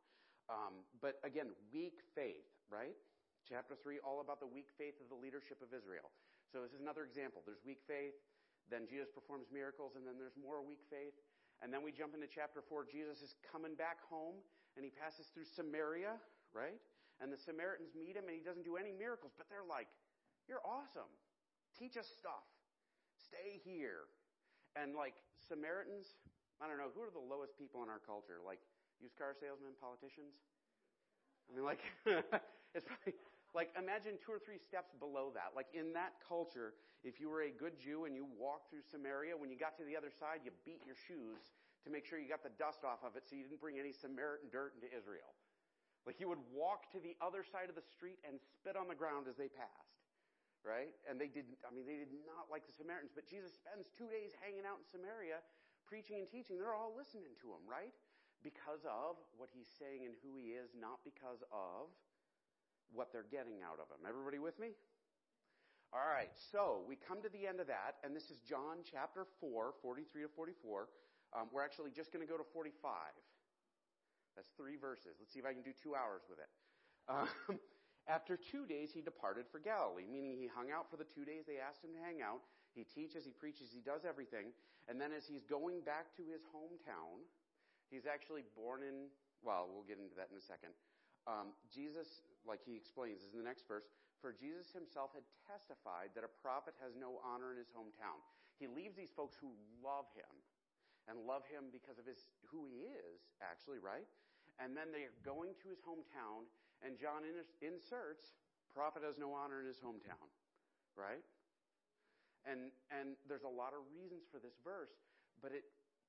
Um, 0.47 0.87
but 1.03 1.19
again, 1.27 1.51
weak 1.75 2.07
faith, 2.15 2.47
right? 2.71 2.95
Chapter 3.43 3.75
3, 3.75 3.99
all 4.07 4.23
about 4.23 4.39
the 4.39 4.47
weak 4.47 4.71
faith 4.79 4.95
of 5.03 5.11
the 5.11 5.19
leadership 5.19 5.59
of 5.59 5.75
Israel. 5.75 6.07
So 6.55 6.63
this 6.63 6.71
is 6.71 6.79
another 6.79 7.03
example. 7.03 7.43
There's 7.43 7.67
weak 7.67 7.83
faith, 7.91 8.15
then 8.71 8.87
Jesus 8.87 9.11
performs 9.11 9.51
miracles, 9.51 9.99
and 9.99 10.07
then 10.07 10.15
there's 10.23 10.39
more 10.39 10.63
weak 10.63 10.87
faith. 10.87 11.19
And 11.59 11.75
then 11.75 11.83
we 11.83 11.91
jump 11.91 12.15
into 12.15 12.31
chapter 12.31 12.63
4. 12.63 12.87
Jesus 12.87 13.19
is 13.19 13.35
coming 13.43 13.75
back 13.75 13.99
home, 14.07 14.39
and 14.79 14.87
he 14.87 14.95
passes 14.95 15.35
through 15.35 15.51
Samaria, 15.51 16.15
right? 16.55 16.79
And 17.19 17.35
the 17.35 17.43
Samaritans 17.43 17.99
meet 17.99 18.15
him, 18.15 18.31
and 18.31 18.39
he 18.39 18.47
doesn't 18.47 18.63
do 18.63 18.79
any 18.79 18.95
miracles, 18.95 19.35
but 19.35 19.51
they're 19.51 19.67
like, 19.67 19.91
You're 20.47 20.63
awesome. 20.63 21.11
Teach 21.75 21.99
us 21.99 22.07
stuff. 22.07 22.47
Stay 23.19 23.59
here. 23.67 24.07
And 24.79 24.95
like 24.95 25.19
Samaritans, 25.43 26.15
I 26.63 26.71
don't 26.71 26.79
know, 26.79 26.95
who 26.95 27.03
are 27.03 27.11
the 27.11 27.23
lowest 27.23 27.59
people 27.59 27.83
in 27.83 27.91
our 27.91 27.99
culture? 27.99 28.39
Like 28.39 28.63
used 29.03 29.19
car 29.19 29.35
salesmen, 29.35 29.75
politicians? 29.83 30.39
I 31.51 31.57
mean, 31.57 31.67
like, 31.67 31.83
it's 32.77 32.87
probably 32.87 33.19
like 33.57 33.75
imagine 33.75 34.21
two 34.23 34.31
or 34.31 34.39
three 34.39 34.61
steps 34.61 34.95
below 34.95 35.35
that. 35.35 35.57
Like 35.57 35.67
in 35.75 35.91
that 35.97 36.21
culture, 36.23 36.79
if 37.03 37.19
you 37.19 37.27
were 37.27 37.49
a 37.49 37.53
good 37.53 37.75
Jew 37.81 38.05
and 38.07 38.15
you 38.15 38.29
walked 38.39 38.71
through 38.71 38.87
Samaria, 38.87 39.35
when 39.35 39.51
you 39.51 39.59
got 39.59 39.75
to 39.83 39.85
the 39.87 39.97
other 39.97 40.13
side, 40.13 40.45
you 40.45 40.55
beat 40.63 40.85
your 40.85 40.99
shoes 40.99 41.57
to 41.83 41.89
make 41.89 42.05
sure 42.05 42.19
you 42.19 42.29
got 42.29 42.45
the 42.45 42.55
dust 42.61 42.85
off 42.85 43.03
of 43.03 43.17
it 43.17 43.25
so 43.27 43.35
you 43.35 43.47
didn't 43.47 43.63
bring 43.63 43.79
any 43.79 43.95
Samaritan 43.95 44.53
dirt 44.53 44.77
into 44.77 44.91
Israel. 44.91 45.33
Like 46.07 46.21
you 46.21 46.29
would 46.29 46.43
walk 46.53 46.91
to 46.93 47.01
the 47.01 47.19
other 47.19 47.43
side 47.43 47.69
of 47.69 47.77
the 47.77 47.85
street 47.85 48.19
and 48.27 48.39
spit 48.39 48.77
on 48.77 48.89
the 48.89 48.99
ground 48.99 49.27
as 49.29 49.37
they 49.37 49.49
passed. 49.49 49.98
Right? 50.67 50.93
And 51.07 51.17
they 51.17 51.31
didn't, 51.31 51.57
I 51.65 51.71
mean, 51.71 51.87
they 51.87 52.03
did 52.03 52.13
not 52.27 52.51
like 52.51 52.67
the 52.67 52.75
Samaritans, 52.77 53.15
but 53.15 53.25
Jesus 53.25 53.55
spends 53.57 53.89
two 53.95 54.11
days 54.11 54.35
hanging 54.43 54.67
out 54.67 54.83
in 54.83 54.87
Samaria 54.91 55.41
preaching 55.87 56.21
and 56.21 56.29
teaching. 56.29 56.61
They're 56.61 56.77
all 56.77 56.93
listening 56.93 57.33
to 57.41 57.49
him, 57.55 57.65
right? 57.65 57.95
because 58.43 58.87
of 58.87 59.19
what 59.35 59.51
he's 59.51 59.67
saying 59.79 60.07
and 60.07 60.15
who 60.23 60.39
he 60.39 60.55
is, 60.55 60.71
not 60.79 61.03
because 61.03 61.43
of 61.51 61.91
what 62.95 63.11
they're 63.11 63.29
getting 63.29 63.61
out 63.61 63.83
of 63.83 63.91
him. 63.91 64.07
Everybody 64.07 64.39
with 64.39 64.59
me? 64.59 64.79
All 65.91 66.05
right, 66.05 66.31
so 66.53 66.85
we 66.85 67.01
come 67.01 67.25
to 67.25 67.33
the 67.33 67.49
end 67.49 67.65
of 67.65 67.67
that, 67.73 67.97
and 68.05 68.13
this 68.13 68.29
is 68.29 68.45
John 68.45 68.85
chapter 68.85 69.25
4, 69.41 69.73
43 69.81 70.29
to 70.29 70.29
44. 70.37 70.89
Um, 71.33 71.49
we're 71.49 71.65
actually 71.65 71.91
just 71.91 72.13
going 72.13 72.21
to 72.25 72.29
go 72.29 72.37
to 72.37 72.45
45. 72.53 72.77
That's 74.37 74.53
three 74.57 74.77
verses. 74.77 75.17
Let's 75.17 75.33
see 75.33 75.41
if 75.41 75.49
I 75.49 75.57
can 75.57 75.65
do 75.65 75.73
two 75.73 75.97
hours 75.97 76.23
with 76.29 76.39
it. 76.39 76.51
Um, 77.09 77.57
after 78.09 78.37
two 78.37 78.65
days, 78.65 78.91
he 78.93 79.01
departed 79.01 79.45
for 79.53 79.61
Galilee, 79.61 80.09
meaning 80.11 80.35
he 80.41 80.49
hung 80.49 80.73
out 80.73 80.91
for 80.91 80.97
the 80.97 81.05
two 81.05 81.25
days 81.29 81.45
they 81.47 81.61
asked 81.61 81.85
him 81.85 81.93
to 81.93 82.03
hang 82.03 82.25
out. 82.25 82.41
He 82.75 82.85
teaches, 82.85 83.25
he 83.25 83.33
preaches, 83.37 83.69
he 83.69 83.85
does 83.85 84.09
everything. 84.09 84.51
And 84.89 84.97
then 85.01 85.13
as 85.13 85.29
he's 85.29 85.45
going 85.45 85.85
back 85.85 86.17
to 86.17 86.25
his 86.25 86.41
hometown, 86.49 87.21
He's 87.89 88.05
actually 88.05 88.45
born 88.53 88.85
in, 88.85 89.09
well, 89.41 89.69
we'll 89.69 89.89
get 89.89 89.97
into 89.97 90.13
that 90.21 90.29
in 90.29 90.37
a 90.37 90.45
second. 90.45 90.77
Um, 91.25 91.57
Jesus, 91.73 92.25
like 92.45 92.61
he 92.61 92.77
explains, 92.77 93.25
is 93.25 93.33
in 93.33 93.41
the 93.41 93.49
next 93.49 93.65
verse. 93.65 93.89
For 94.21 94.33
Jesus 94.33 94.69
himself 94.73 95.17
had 95.17 95.25
testified 95.49 96.13
that 96.13 96.25
a 96.25 96.33
prophet 96.45 96.77
has 96.85 96.93
no 96.97 97.21
honor 97.25 97.53
in 97.53 97.59
his 97.61 97.73
hometown. 97.73 98.21
He 98.61 98.69
leaves 98.69 98.99
these 98.99 99.13
folks 99.15 99.39
who 99.41 99.55
love 99.81 100.11
him 100.13 100.29
and 101.09 101.25
love 101.25 101.49
him 101.49 101.73
because 101.73 101.97
of 101.97 102.05
his 102.05 102.29
who 102.45 102.69
he 102.69 102.85
is, 102.85 103.25
actually, 103.41 103.81
right? 103.81 104.05
And 104.61 104.77
then 104.77 104.93
they're 104.93 105.15
going 105.25 105.57
to 105.65 105.67
his 105.71 105.81
hometown, 105.81 106.45
and 106.85 106.95
John 106.99 107.27
inserts, 107.61 108.39
prophet 108.71 109.03
has 109.03 109.19
no 109.19 109.35
honor 109.35 109.59
in 109.59 109.67
his 109.67 109.83
hometown, 109.83 110.29
right? 110.95 111.25
And 112.47 112.71
and 112.95 113.19
there's 113.27 113.47
a 113.47 113.51
lot 113.51 113.75
of 113.75 113.83
reasons 113.91 114.25
for 114.31 114.39
this 114.39 114.57
verse, 114.63 114.95
but 115.43 115.51
it 115.51 115.67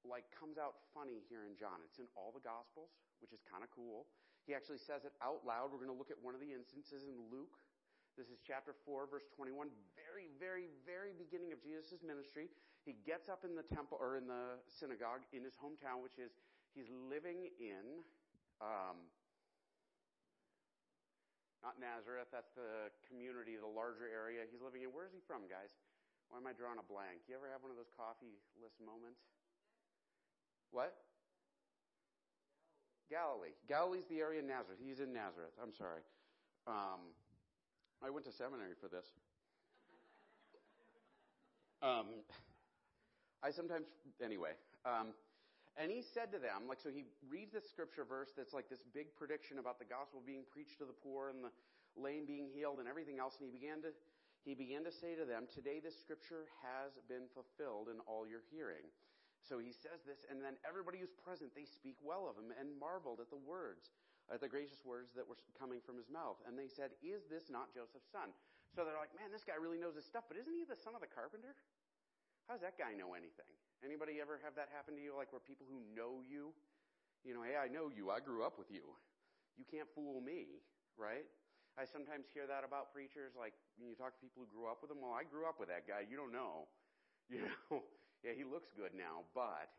like 0.08 0.30
comes 0.32 0.56
out 0.56 0.80
funny 0.96 1.26
here 1.28 1.44
in 1.44 1.58
John. 1.58 1.84
It's 1.84 2.00
in 2.00 2.08
all 2.16 2.32
the 2.32 2.44
Gospels, 2.44 2.94
which 3.20 3.36
is 3.36 3.44
kind 3.44 3.66
of 3.66 3.70
cool. 3.74 4.08
He 4.48 4.56
actually 4.56 4.80
says 4.80 5.04
it 5.04 5.14
out 5.20 5.44
loud. 5.44 5.70
We're 5.70 5.84
going 5.84 5.94
to 5.94 6.00
look 6.00 6.14
at 6.14 6.22
one 6.22 6.34
of 6.34 6.42
the 6.42 6.50
instances 6.50 7.04
in 7.06 7.14
Luke. 7.28 7.60
This 8.18 8.32
is 8.34 8.42
chapter 8.44 8.76
4, 8.84 9.08
verse 9.08 9.28
21, 9.32 9.72
very, 9.96 10.28
very, 10.42 10.68
very 10.84 11.16
beginning 11.16 11.56
of 11.56 11.62
Jesus' 11.64 12.04
ministry. 12.04 12.52
He 12.84 12.98
gets 13.08 13.30
up 13.30 13.48
in 13.48 13.56
the 13.56 13.64
temple 13.64 13.96
or 14.02 14.20
in 14.20 14.28
the 14.28 14.60
synagogue 14.68 15.24
in 15.32 15.44
his 15.44 15.56
hometown, 15.56 16.04
which 16.04 16.20
is 16.20 16.36
he's 16.76 16.90
living 16.90 17.48
in 17.60 18.04
um, 18.60 19.08
not 21.60 21.75
Nazareth, 21.75 22.32
that's 22.32 22.51
the 22.56 22.88
community, 23.08 23.60
the 23.60 23.68
larger 23.68 24.08
area 24.08 24.48
he's 24.48 24.63
living 24.63 24.84
in. 24.84 24.96
Where 24.96 25.04
is 25.04 25.12
he 25.12 25.20
from, 25.28 25.44
guys? 25.51 25.75
Why 26.32 26.39
am 26.39 26.48
I 26.48 26.54
drawing 26.54 26.80
a 26.80 26.88
blank? 26.88 27.25
You 27.28 27.36
ever 27.36 27.50
have 27.51 27.60
one 27.60 27.74
of 27.74 27.78
those 27.78 27.92
coffee 27.98 28.39
list 28.62 28.80
moments? 28.80 29.20
What? 30.72 30.96
Galilee. 33.10 33.58
Galilee's 33.68 34.06
the 34.08 34.22
area 34.22 34.39
in 34.39 34.48
Nazareth. 34.48 34.80
He's 34.80 35.01
in 35.01 35.12
Nazareth. 35.12 35.58
I'm 35.58 35.74
sorry. 35.74 36.06
Um, 36.70 37.12
I 38.06 38.10
went 38.10 38.25
to 38.30 38.32
seminary 38.32 38.78
for 38.80 38.88
this. 38.88 39.10
Um, 41.82 42.22
I 43.42 43.51
sometimes, 43.51 43.88
anyway. 44.24 44.51
Um, 44.86 45.18
and 45.78 45.92
he 45.92 46.02
said 46.02 46.32
to 46.34 46.40
them, 46.40 46.66
like, 46.68 46.82
so 46.82 46.90
he 46.90 47.06
reads 47.30 47.54
this 47.54 47.70
scripture 47.70 48.04
verse 48.04 48.34
that's 48.36 48.54
like 48.54 48.68
this 48.68 48.84
big 48.94 49.14
prediction 49.16 49.60
about 49.60 49.78
the 49.78 49.88
gospel 49.88 50.20
being 50.26 50.44
preached 50.50 50.82
to 50.82 50.88
the 50.88 50.96
poor 50.96 51.30
and 51.30 51.44
the 51.44 51.54
lame 51.96 52.26
being 52.26 52.50
healed 52.50 52.80
and 52.80 52.88
everything 52.88 53.20
else. 53.22 53.38
And 53.40 53.48
he 53.48 53.54
began 53.54 53.80
to, 53.86 53.94
he 54.44 54.58
began 54.58 54.84
to 54.84 54.92
say 54.92 55.14
to 55.16 55.24
them, 55.24 55.46
today 55.48 55.80
this 55.80 55.96
scripture 55.96 56.50
has 56.60 56.98
been 57.08 57.30
fulfilled 57.32 57.88
in 57.88 58.02
all 58.10 58.26
your 58.26 58.44
hearing. 58.50 58.88
So 59.40 59.58
he 59.58 59.72
says 59.72 60.04
this, 60.04 60.28
and 60.28 60.44
then 60.44 60.60
everybody 60.68 61.00
who's 61.00 61.16
present, 61.16 61.56
they 61.56 61.66
speak 61.66 61.96
well 62.04 62.28
of 62.28 62.36
him 62.36 62.52
and 62.52 62.76
marveled 62.76 63.24
at 63.24 63.32
the 63.32 63.40
words, 63.40 63.96
at 64.28 64.44
the 64.44 64.52
gracious 64.52 64.84
words 64.84 65.16
that 65.16 65.24
were 65.24 65.40
coming 65.56 65.80
from 65.80 65.96
his 65.96 66.12
mouth. 66.12 66.38
And 66.44 66.60
they 66.60 66.68
said, 66.68 66.92
Is 67.00 67.26
this 67.32 67.48
not 67.48 67.72
Joseph's 67.72 68.12
son? 68.12 68.36
So 68.76 68.84
they're 68.84 69.00
like, 69.00 69.16
Man, 69.16 69.32
this 69.32 69.48
guy 69.48 69.56
really 69.56 69.80
knows 69.80 69.96
his 69.96 70.06
stuff, 70.06 70.28
but 70.28 70.36
isn't 70.36 70.54
he 70.54 70.68
the 70.68 70.78
son 70.78 70.92
of 70.92 71.02
the 71.02 71.10
carpenter? 71.10 71.56
How 72.50 72.58
does 72.58 72.65
that 72.65 72.82
guy 72.82 72.98
know 72.98 73.13
anything? 73.13 73.46
Anybody 73.86 74.18
ever 74.18 74.41
have 74.41 74.58
that 74.58 74.74
happen 74.74 74.98
to 74.98 75.03
you, 75.06 75.13
like 75.13 75.29
where 75.29 75.38
people 75.38 75.70
who 75.70 75.86
know 75.94 76.25
you, 76.25 76.50
you 77.22 77.38
know, 77.38 77.46
hey, 77.46 77.53
I 77.53 77.70
know 77.70 77.94
you, 77.94 78.10
I 78.10 78.18
grew 78.18 78.41
up 78.41 78.58
with 78.58 78.74
you. 78.74 78.98
You 79.53 79.70
can't 79.70 79.86
fool 79.94 80.18
me, 80.18 80.65
right? 80.98 81.29
I 81.77 81.86
sometimes 81.86 82.25
hear 82.34 82.50
that 82.50 82.65
about 82.65 82.89
preachers, 82.89 83.38
like 83.38 83.53
when 83.77 83.86
you 83.86 83.94
talk 83.94 84.18
to 84.18 84.20
people 84.20 84.41
who 84.41 84.50
grew 84.50 84.65
up 84.65 84.82
with 84.82 84.89
them, 84.89 84.98
well, 84.98 85.13
I 85.13 85.22
grew 85.29 85.46
up 85.46 85.62
with 85.62 85.70
that 85.70 85.86
guy, 85.86 86.10
you 86.10 86.18
don't 86.18 86.34
know. 86.34 86.65
You 87.29 87.46
know, 87.46 87.86
yeah, 88.25 88.34
he 88.34 88.41
looks 88.41 88.74
good 88.74 88.98
now, 88.98 89.22
but 89.38 89.70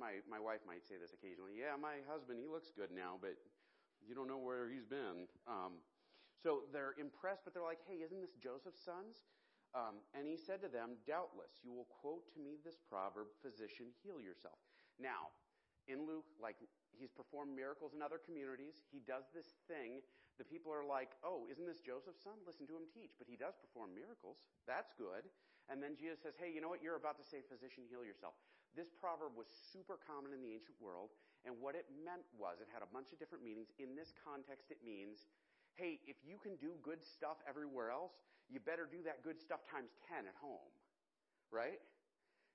my 0.00 0.24
my 0.24 0.40
wife 0.40 0.64
might 0.64 0.88
say 0.88 0.96
this 0.96 1.12
occasionally. 1.12 1.52
Yeah, 1.52 1.76
my 1.76 2.00
husband, 2.08 2.40
he 2.40 2.48
looks 2.48 2.72
good 2.72 2.88
now, 2.88 3.20
but 3.20 3.36
you 4.00 4.16
don't 4.16 4.24
know 4.24 4.40
where 4.40 4.72
he's 4.72 4.88
been. 4.88 5.28
Um, 5.44 5.84
so 6.40 6.64
they're 6.72 6.96
impressed, 6.96 7.44
but 7.44 7.52
they're 7.52 7.60
like, 7.60 7.84
"Hey, 7.84 8.00
isn't 8.00 8.24
this 8.24 8.32
Joseph's 8.40 8.80
sons?" 8.80 9.28
Um, 9.72 10.04
and 10.12 10.28
he 10.28 10.36
said 10.36 10.60
to 10.62 10.68
them, 10.68 11.00
"Doubtless 11.08 11.64
you 11.64 11.72
will 11.72 11.88
quote 11.88 12.28
to 12.34 12.38
me 12.40 12.60
this 12.60 12.76
proverb: 12.76 13.32
Physician, 13.40 13.92
heal 14.04 14.20
yourself." 14.20 14.60
Now, 15.00 15.32
in 15.88 16.04
Luke, 16.06 16.28
like 16.36 16.60
he's 16.92 17.10
performed 17.10 17.56
miracles 17.56 17.96
in 17.96 18.04
other 18.04 18.20
communities. 18.20 18.84
He 18.92 19.00
does 19.00 19.32
this 19.32 19.56
thing. 19.66 20.04
The 20.36 20.44
people 20.44 20.72
are 20.72 20.84
like, 20.84 21.16
"Oh, 21.24 21.48
isn't 21.48 21.64
this 21.64 21.80
Joseph's 21.80 22.22
son? 22.22 22.36
Listen 22.44 22.68
to 22.68 22.76
him 22.76 22.84
teach." 22.92 23.16
But 23.16 23.28
he 23.28 23.36
does 23.36 23.56
perform 23.56 23.96
miracles. 23.96 24.44
That's 24.68 24.92
good. 24.94 25.28
And 25.70 25.78
then 25.78 25.94
Jesus 25.94 26.18
says, 26.22 26.34
hey, 26.34 26.50
you 26.50 26.58
know 26.58 26.68
what? 26.68 26.82
You're 26.82 26.98
about 26.98 27.18
to 27.22 27.26
say, 27.26 27.44
physician, 27.46 27.86
heal 27.86 28.02
yourself. 28.02 28.34
This 28.74 28.90
proverb 28.90 29.36
was 29.36 29.46
super 29.46 30.00
common 30.00 30.32
in 30.32 30.40
the 30.42 30.50
ancient 30.50 30.74
world. 30.80 31.14
And 31.44 31.54
what 31.60 31.74
it 31.76 31.86
meant 31.92 32.26
was, 32.34 32.58
it 32.62 32.70
had 32.72 32.82
a 32.82 32.90
bunch 32.90 33.12
of 33.12 33.18
different 33.20 33.44
meanings. 33.44 33.70
In 33.78 33.94
this 33.94 34.14
context, 34.16 34.70
it 34.74 34.80
means, 34.82 35.30
hey, 35.74 36.00
if 36.06 36.16
you 36.24 36.36
can 36.38 36.56
do 36.56 36.76
good 36.82 37.00
stuff 37.04 37.40
everywhere 37.48 37.90
else, 37.90 38.12
you 38.48 38.60
better 38.60 38.84
do 38.84 39.00
that 39.04 39.24
good 39.24 39.40
stuff 39.40 39.64
times 39.68 39.94
10 40.08 40.28
at 40.28 40.36
home. 40.40 40.70
Right? 41.50 41.80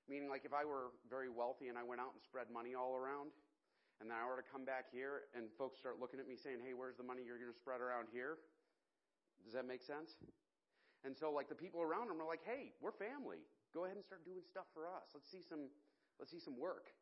Meaning, 0.08 0.30
like, 0.30 0.44
if 0.44 0.54
I 0.56 0.64
were 0.64 0.94
very 1.10 1.28
wealthy 1.28 1.68
and 1.68 1.76
I 1.76 1.84
went 1.84 2.00
out 2.00 2.16
and 2.16 2.22
spread 2.22 2.48
money 2.48 2.74
all 2.74 2.96
around, 2.96 3.30
and 3.98 4.06
then 4.06 4.16
I 4.16 4.24
were 4.30 4.38
to 4.38 4.46
come 4.46 4.62
back 4.62 4.86
here 4.94 5.26
and 5.34 5.50
folks 5.58 5.82
start 5.82 5.98
looking 5.98 6.22
at 6.22 6.26
me 6.30 6.38
saying, 6.38 6.62
hey, 6.62 6.70
where's 6.70 6.94
the 6.94 7.06
money 7.06 7.26
you're 7.26 7.38
going 7.38 7.50
to 7.50 7.58
spread 7.58 7.82
around 7.82 8.06
here? 8.14 8.38
Does 9.42 9.58
that 9.58 9.66
make 9.66 9.82
sense? 9.82 10.14
And 11.02 11.14
so 11.14 11.34
like 11.34 11.50
the 11.50 11.58
people 11.58 11.82
around 11.82 12.10
him 12.10 12.22
are 12.22 12.26
like, 12.26 12.46
hey, 12.46 12.74
we're 12.78 12.94
family. 12.94 13.42
Go 13.74 13.86
ahead 13.86 13.98
and 13.98 14.06
start 14.06 14.22
doing 14.22 14.42
stuff 14.46 14.70
for 14.70 14.86
us. 14.86 15.10
Let's 15.14 15.26
see 15.30 15.42
some, 15.42 15.66
let's 16.22 16.30
see 16.30 16.42
some 16.42 16.58
work. 16.58 16.94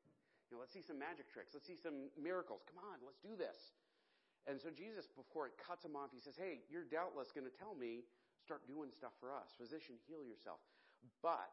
You 0.48 0.56
know, 0.56 0.60
let's 0.64 0.72
see 0.72 0.84
some 0.84 0.96
magic 0.96 1.28
tricks. 1.28 1.52
Let's 1.52 1.68
see 1.68 1.76
some 1.76 2.08
miracles. 2.16 2.64
Come 2.64 2.80
on, 2.80 3.04
let's 3.04 3.20
do 3.20 3.36
this. 3.36 3.76
And 4.46 4.62
so 4.62 4.70
Jesus, 4.70 5.10
before 5.10 5.50
it 5.50 5.58
cuts 5.58 5.82
him 5.82 5.98
off, 5.98 6.14
he 6.14 6.22
says, 6.22 6.38
hey, 6.38 6.62
you're 6.70 6.86
doubtless 6.86 7.34
going 7.34 7.46
to 7.46 7.56
tell 7.58 7.74
me, 7.74 8.06
start 8.38 8.62
doing 8.70 8.94
stuff 8.94 9.10
for 9.18 9.34
us. 9.34 9.58
Physician, 9.58 9.98
heal 10.06 10.22
yourself. 10.22 10.62
But, 11.18 11.50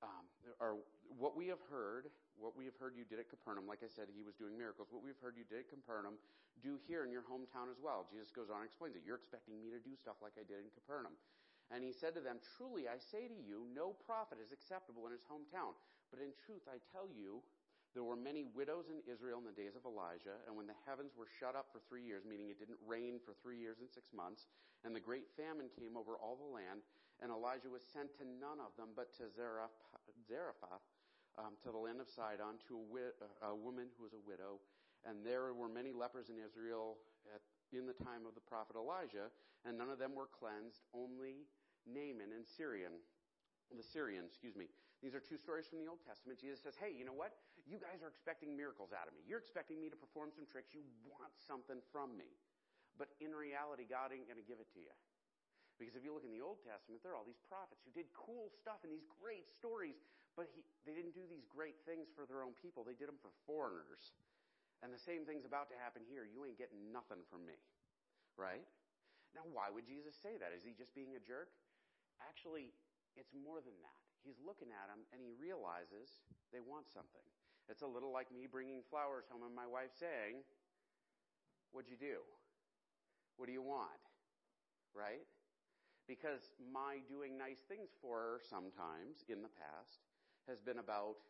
um, 0.00 0.24
or 0.56 0.80
what 1.20 1.36
we 1.36 1.52
have 1.52 1.60
heard, 1.68 2.08
what 2.40 2.56
we 2.56 2.64
have 2.64 2.76
heard 2.80 2.96
you 2.96 3.04
did 3.04 3.20
at 3.20 3.28
Capernaum, 3.28 3.68
like 3.68 3.84
I 3.84 3.92
said, 3.92 4.08
he 4.08 4.24
was 4.24 4.32
doing 4.32 4.56
miracles. 4.56 4.88
What 4.88 5.04
we've 5.04 5.20
heard 5.20 5.36
you 5.36 5.44
did 5.44 5.68
at 5.68 5.68
Capernaum, 5.68 6.16
do 6.64 6.80
here 6.88 7.04
in 7.04 7.12
your 7.12 7.24
hometown 7.28 7.68
as 7.68 7.76
well. 7.76 8.08
Jesus 8.08 8.32
goes 8.32 8.48
on 8.48 8.64
and 8.64 8.68
explains 8.68 8.96
it. 8.96 9.04
You're 9.04 9.20
expecting 9.20 9.60
me 9.60 9.68
to 9.72 9.80
do 9.80 9.92
stuff 9.96 10.16
like 10.24 10.40
I 10.40 10.44
did 10.48 10.64
in 10.64 10.72
Capernaum. 10.72 11.12
And 11.68 11.84
he 11.84 11.92
said 11.92 12.16
to 12.16 12.22
them, 12.24 12.40
Truly 12.56 12.88
I 12.88 12.96
say 12.98 13.28
to 13.28 13.36
you, 13.36 13.68
no 13.70 13.94
prophet 14.08 14.40
is 14.42 14.50
acceptable 14.50 15.06
in 15.06 15.12
his 15.12 15.24
hometown. 15.28 15.76
But 16.10 16.18
in 16.24 16.34
truth, 16.34 16.66
I 16.66 16.82
tell 16.90 17.06
you, 17.06 17.44
there 17.94 18.06
were 18.06 18.18
many 18.18 18.46
widows 18.46 18.86
in 18.86 19.02
Israel 19.10 19.42
in 19.42 19.46
the 19.48 19.56
days 19.56 19.74
of 19.74 19.82
Elijah, 19.82 20.38
and 20.46 20.54
when 20.54 20.70
the 20.70 20.78
heavens 20.86 21.18
were 21.18 21.26
shut 21.26 21.58
up 21.58 21.66
for 21.74 21.82
three 21.90 22.06
years, 22.06 22.22
meaning 22.22 22.50
it 22.50 22.58
didn't 22.62 22.78
rain 22.86 23.18
for 23.18 23.34
three 23.42 23.58
years 23.58 23.82
and 23.82 23.90
six 23.90 24.14
months, 24.14 24.46
and 24.86 24.94
the 24.94 25.02
great 25.02 25.26
famine 25.34 25.66
came 25.74 25.98
over 25.98 26.14
all 26.14 26.38
the 26.38 26.46
land, 26.46 26.86
and 27.18 27.34
Elijah 27.34 27.68
was 27.68 27.82
sent 27.82 28.14
to 28.16 28.24
none 28.24 28.62
of 28.62 28.72
them 28.78 28.94
but 28.94 29.10
to 29.18 29.26
Zarephath, 29.26 30.86
um, 31.34 31.58
to 31.66 31.74
the 31.74 31.82
land 31.82 31.98
of 31.98 32.08
Sidon, 32.08 32.62
to 32.70 32.78
a, 32.78 33.50
a, 33.50 33.54
woman 33.54 33.90
who 33.98 34.06
was 34.06 34.14
a 34.14 34.22
widow. 34.22 34.62
And 35.04 35.24
there 35.24 35.52
were 35.52 35.68
many 35.68 35.92
lepers 35.92 36.30
in 36.30 36.36
Israel 36.38 36.98
at, 37.34 37.42
in 37.74 37.86
the 37.86 37.96
time 37.96 38.22
of 38.22 38.38
the 38.38 38.44
prophet 38.44 38.76
Elijah, 38.76 39.34
and 39.66 39.76
none 39.76 39.90
of 39.90 39.98
them 39.98 40.14
were 40.14 40.30
cleansed, 40.30 40.86
only 40.94 41.48
Naaman 41.86 42.32
and 42.36 42.46
Syrian, 42.46 42.92
the 43.76 43.82
Syrian, 43.82 44.24
excuse 44.26 44.56
me. 44.56 44.66
These 45.02 45.14
are 45.14 45.20
two 45.22 45.38
stories 45.38 45.66
from 45.66 45.80
the 45.80 45.88
Old 45.88 46.02
Testament. 46.04 46.40
Jesus 46.40 46.60
says, 46.60 46.74
Hey, 46.76 46.92
you 46.92 47.04
know 47.04 47.16
what? 47.16 47.32
You 47.68 47.80
guys 47.80 48.00
are 48.04 48.12
expecting 48.12 48.52
miracles 48.54 48.94
out 48.94 49.08
of 49.08 49.12
me. 49.12 49.24
You're 49.24 49.42
expecting 49.42 49.80
me 49.80 49.88
to 49.92 49.98
perform 49.98 50.32
some 50.32 50.46
tricks. 50.48 50.72
You 50.72 50.84
want 51.08 51.32
something 51.36 51.80
from 51.92 52.16
me. 52.16 52.30
But 52.96 53.12
in 53.20 53.32
reality, 53.32 53.88
God 53.88 54.12
ain't 54.12 54.28
going 54.28 54.40
to 54.40 54.44
give 54.44 54.60
it 54.60 54.68
to 54.76 54.80
you. 54.80 54.94
Because 55.80 55.96
if 55.96 56.04
you 56.04 56.12
look 56.12 56.28
in 56.28 56.34
the 56.36 56.44
Old 56.44 56.60
Testament, 56.60 57.00
there 57.00 57.16
are 57.16 57.18
all 57.18 57.24
these 57.24 57.40
prophets 57.48 57.80
who 57.80 57.92
did 57.96 58.12
cool 58.12 58.52
stuff 58.52 58.84
and 58.84 58.92
these 58.92 59.08
great 59.16 59.48
stories, 59.48 59.96
but 60.36 60.52
he, 60.52 60.60
they 60.84 60.92
didn't 60.92 61.16
do 61.16 61.24
these 61.24 61.48
great 61.48 61.80
things 61.88 62.12
for 62.12 62.28
their 62.28 62.44
own 62.44 62.52
people. 62.60 62.84
They 62.84 62.92
did 62.92 63.08
them 63.08 63.16
for 63.24 63.32
foreigners. 63.48 64.12
And 64.84 64.92
the 64.92 65.00
same 65.00 65.24
thing's 65.24 65.48
about 65.48 65.72
to 65.72 65.76
happen 65.80 66.04
here. 66.04 66.28
You 66.28 66.44
ain't 66.44 66.60
getting 66.60 66.92
nothing 66.92 67.24
from 67.32 67.48
me. 67.48 67.56
Right? 68.36 68.68
Now, 69.32 69.48
why 69.48 69.72
would 69.72 69.88
Jesus 69.88 70.12
say 70.12 70.36
that? 70.36 70.52
Is 70.52 70.60
he 70.60 70.76
just 70.76 70.92
being 70.92 71.16
a 71.16 71.22
jerk? 71.24 71.48
Actually, 72.20 72.76
it's 73.16 73.32
more 73.32 73.64
than 73.64 73.76
that. 73.80 74.00
He's 74.20 74.36
looking 74.44 74.68
at 74.76 74.92
them 74.92 75.08
and 75.16 75.24
he 75.24 75.32
realizes 75.32 76.20
they 76.52 76.60
want 76.60 76.92
something. 76.92 77.24
It's 77.70 77.86
a 77.86 77.86
little 77.86 78.10
like 78.10 78.34
me 78.34 78.50
bringing 78.50 78.82
flowers 78.90 79.30
home 79.30 79.46
and 79.46 79.54
my 79.54 79.66
wife 79.66 79.94
saying, 79.94 80.42
What'd 81.70 81.86
you 81.86 81.96
do? 81.96 82.18
What 83.38 83.46
do 83.46 83.54
you 83.54 83.62
want? 83.62 84.02
Right? 84.90 85.22
Because 86.10 86.50
my 86.58 86.98
doing 87.06 87.38
nice 87.38 87.62
things 87.70 87.94
for 88.02 88.18
her 88.18 88.34
sometimes 88.42 89.22
in 89.30 89.38
the 89.46 89.54
past 89.54 90.02
has 90.50 90.58
been 90.58 90.82
about, 90.82 91.22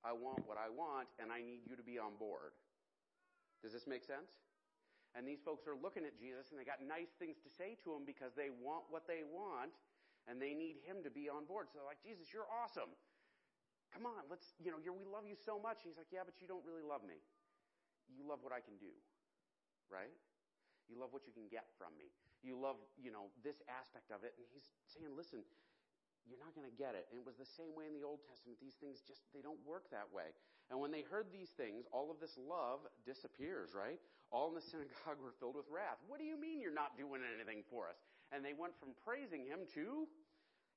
I 0.00 0.16
want 0.16 0.48
what 0.48 0.56
I 0.56 0.72
want 0.72 1.12
and 1.20 1.28
I 1.28 1.44
need 1.44 1.68
you 1.68 1.76
to 1.76 1.84
be 1.84 2.00
on 2.00 2.16
board. 2.16 2.56
Does 3.60 3.76
this 3.76 3.84
make 3.84 4.00
sense? 4.00 4.32
And 5.12 5.28
these 5.28 5.44
folks 5.44 5.68
are 5.68 5.76
looking 5.76 6.08
at 6.08 6.16
Jesus 6.16 6.48
and 6.48 6.56
they 6.56 6.64
got 6.64 6.80
nice 6.80 7.12
things 7.20 7.36
to 7.44 7.52
say 7.52 7.76
to 7.84 7.92
him 7.92 8.08
because 8.08 8.32
they 8.32 8.48
want 8.48 8.88
what 8.88 9.04
they 9.04 9.28
want 9.28 9.76
and 10.24 10.40
they 10.40 10.56
need 10.56 10.80
him 10.88 11.04
to 11.04 11.12
be 11.12 11.28
on 11.28 11.44
board. 11.44 11.68
So 11.68 11.76
they're 11.76 11.88
like, 11.88 12.00
Jesus, 12.00 12.32
you're 12.32 12.48
awesome. 12.48 12.96
Come 13.92 14.04
on, 14.06 14.26
let's, 14.28 14.54
you 14.60 14.70
know, 14.70 14.78
we 14.80 15.06
love 15.08 15.24
you 15.24 15.38
so 15.38 15.56
much. 15.56 15.84
And 15.84 15.92
he's 15.92 16.00
like, 16.00 16.12
yeah, 16.12 16.26
but 16.26 16.38
you 16.42 16.46
don't 16.46 16.64
really 16.66 16.84
love 16.84 17.02
me. 17.06 17.18
You 18.10 18.22
love 18.22 18.42
what 18.42 18.54
I 18.54 18.62
can 18.62 18.78
do, 18.78 18.92
right? 19.90 20.12
You 20.86 20.94
love 20.98 21.10
what 21.10 21.26
you 21.26 21.34
can 21.34 21.50
get 21.50 21.66
from 21.74 21.94
me. 21.98 22.10
You 22.46 22.54
love, 22.54 22.78
you 22.94 23.10
know, 23.10 23.34
this 23.42 23.58
aspect 23.66 24.14
of 24.14 24.22
it. 24.22 24.38
And 24.38 24.46
he's 24.54 24.70
saying, 24.86 25.10
listen, 25.18 25.42
you're 26.26 26.38
not 26.42 26.54
going 26.54 26.66
to 26.66 26.74
get 26.74 26.94
it. 26.94 27.10
And 27.10 27.18
it 27.18 27.26
was 27.26 27.38
the 27.38 27.46
same 27.46 27.74
way 27.74 27.86
in 27.86 27.94
the 27.94 28.06
Old 28.06 28.22
Testament. 28.26 28.58
These 28.58 28.78
things 28.78 29.02
just, 29.02 29.26
they 29.34 29.42
don't 29.42 29.58
work 29.66 29.90
that 29.90 30.06
way. 30.10 30.34
And 30.70 30.82
when 30.82 30.90
they 30.90 31.06
heard 31.06 31.30
these 31.30 31.54
things, 31.54 31.86
all 31.94 32.10
of 32.10 32.18
this 32.18 32.34
love 32.34 32.82
disappears, 33.06 33.74
right? 33.74 34.02
All 34.34 34.50
in 34.50 34.54
the 34.58 34.62
synagogue 34.62 35.18
were 35.24 35.34
filled 35.38 35.54
with 35.54 35.70
wrath. 35.70 36.02
What 36.10 36.18
do 36.18 36.26
you 36.26 36.34
mean 36.34 36.58
you're 36.58 36.74
not 36.74 36.98
doing 36.98 37.22
anything 37.22 37.62
for 37.70 37.86
us? 37.86 38.02
And 38.34 38.42
they 38.42 38.54
went 38.54 38.74
from 38.74 38.94
praising 39.06 39.46
him 39.46 39.66
to, 39.78 40.10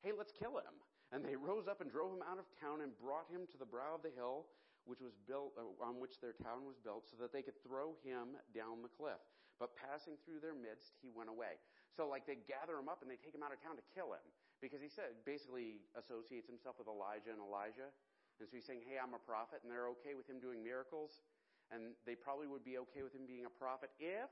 hey, 0.05 0.13
let's 0.13 0.33
kill 0.33 0.61
him. 0.61 0.77
And 1.09 1.25
they 1.25 1.33
rose 1.33 1.65
up 1.65 1.81
and 1.81 1.89
drove 1.89 2.13
him 2.13 2.21
out 2.21 2.37
of 2.37 2.45
town 2.61 2.85
and 2.85 2.93
brought 3.01 3.25
him 3.33 3.49
to 3.49 3.57
the 3.57 3.65
brow 3.65 3.97
of 3.97 4.05
the 4.05 4.13
hill 4.13 4.45
which 4.87 5.01
was 5.01 5.13
built, 5.29 5.53
uh, 5.57 5.69
on 5.85 6.01
which 6.01 6.17
their 6.17 6.33
town 6.33 6.65
was 6.65 6.79
built, 6.81 7.05
so 7.05 7.13
that 7.21 7.29
they 7.29 7.45
could 7.45 7.57
throw 7.61 7.93
him 8.01 8.33
down 8.57 8.81
the 8.81 8.89
cliff. 8.89 9.21
But 9.61 9.75
passing 9.77 10.17
through 10.25 10.41
their 10.41 10.55
midst, 10.55 10.97
he 11.03 11.13
went 11.13 11.29
away. 11.29 11.61
So, 11.93 12.09
like, 12.09 12.25
they 12.25 12.41
gather 12.47 12.79
him 12.79 12.89
up 12.89 13.03
and 13.03 13.09
they 13.11 13.19
take 13.19 13.35
him 13.35 13.45
out 13.45 13.53
of 13.53 13.59
town 13.61 13.77
to 13.77 13.85
kill 13.93 14.15
him 14.15 14.23
because 14.63 14.81
he 14.81 14.89
said 14.89 15.19
basically 15.27 15.83
associates 15.93 16.49
himself 16.49 16.79
with 16.79 16.89
Elijah 16.89 17.29
and 17.29 17.43
Elisha. 17.43 17.91
And 18.39 18.47
so 18.47 18.55
he's 18.55 18.65
saying, 18.65 18.87
"Hey, 18.87 18.97
I'm 18.97 19.13
a 19.13 19.21
prophet," 19.21 19.61
and 19.61 19.69
they're 19.69 19.91
okay 19.99 20.15
with 20.15 20.25
him 20.25 20.39
doing 20.39 20.63
miracles, 20.63 21.21
and 21.69 21.93
they 22.07 22.15
probably 22.15 22.47
would 22.47 22.63
be 22.63 22.79
okay 22.87 23.03
with 23.03 23.11
him 23.11 23.27
being 23.27 23.43
a 23.43 23.51
prophet 23.51 23.91
if 23.99 24.31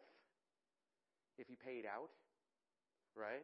if 1.37 1.45
he 1.45 1.59
paid 1.59 1.85
out 1.85 2.09
right? 3.17 3.41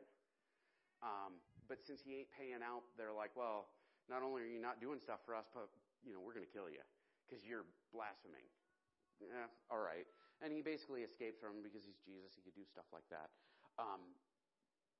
Um, 1.01 1.41
but 1.67 1.83
since 1.83 2.03
he 2.03 2.23
ain't 2.23 2.31
paying 2.33 2.61
out, 2.63 2.83
they're 2.95 3.15
like, 3.15 3.31
well, 3.35 3.71
not 4.11 4.21
only 4.21 4.43
are 4.43 4.51
you 4.51 4.59
not 4.59 4.83
doing 4.83 4.99
stuff 4.99 5.23
for 5.23 5.35
us, 5.35 5.47
but 5.55 5.71
you 6.03 6.11
know 6.11 6.19
we're 6.19 6.35
going 6.35 6.45
to 6.45 6.53
kill 6.53 6.67
you 6.67 6.83
because 7.23 7.43
you're 7.47 7.67
blaspheming. 7.95 8.43
Yeah, 9.23 9.47
all 9.71 9.79
right. 9.79 10.03
And 10.43 10.51
he 10.51 10.59
basically 10.59 11.07
escapes 11.07 11.39
from 11.39 11.59
him 11.59 11.63
because 11.63 11.87
he's 11.87 11.99
Jesus. 12.03 12.35
He 12.35 12.43
could 12.43 12.57
do 12.57 12.67
stuff 12.67 12.89
like 12.91 13.07
that. 13.07 13.31
Um, 13.79 14.03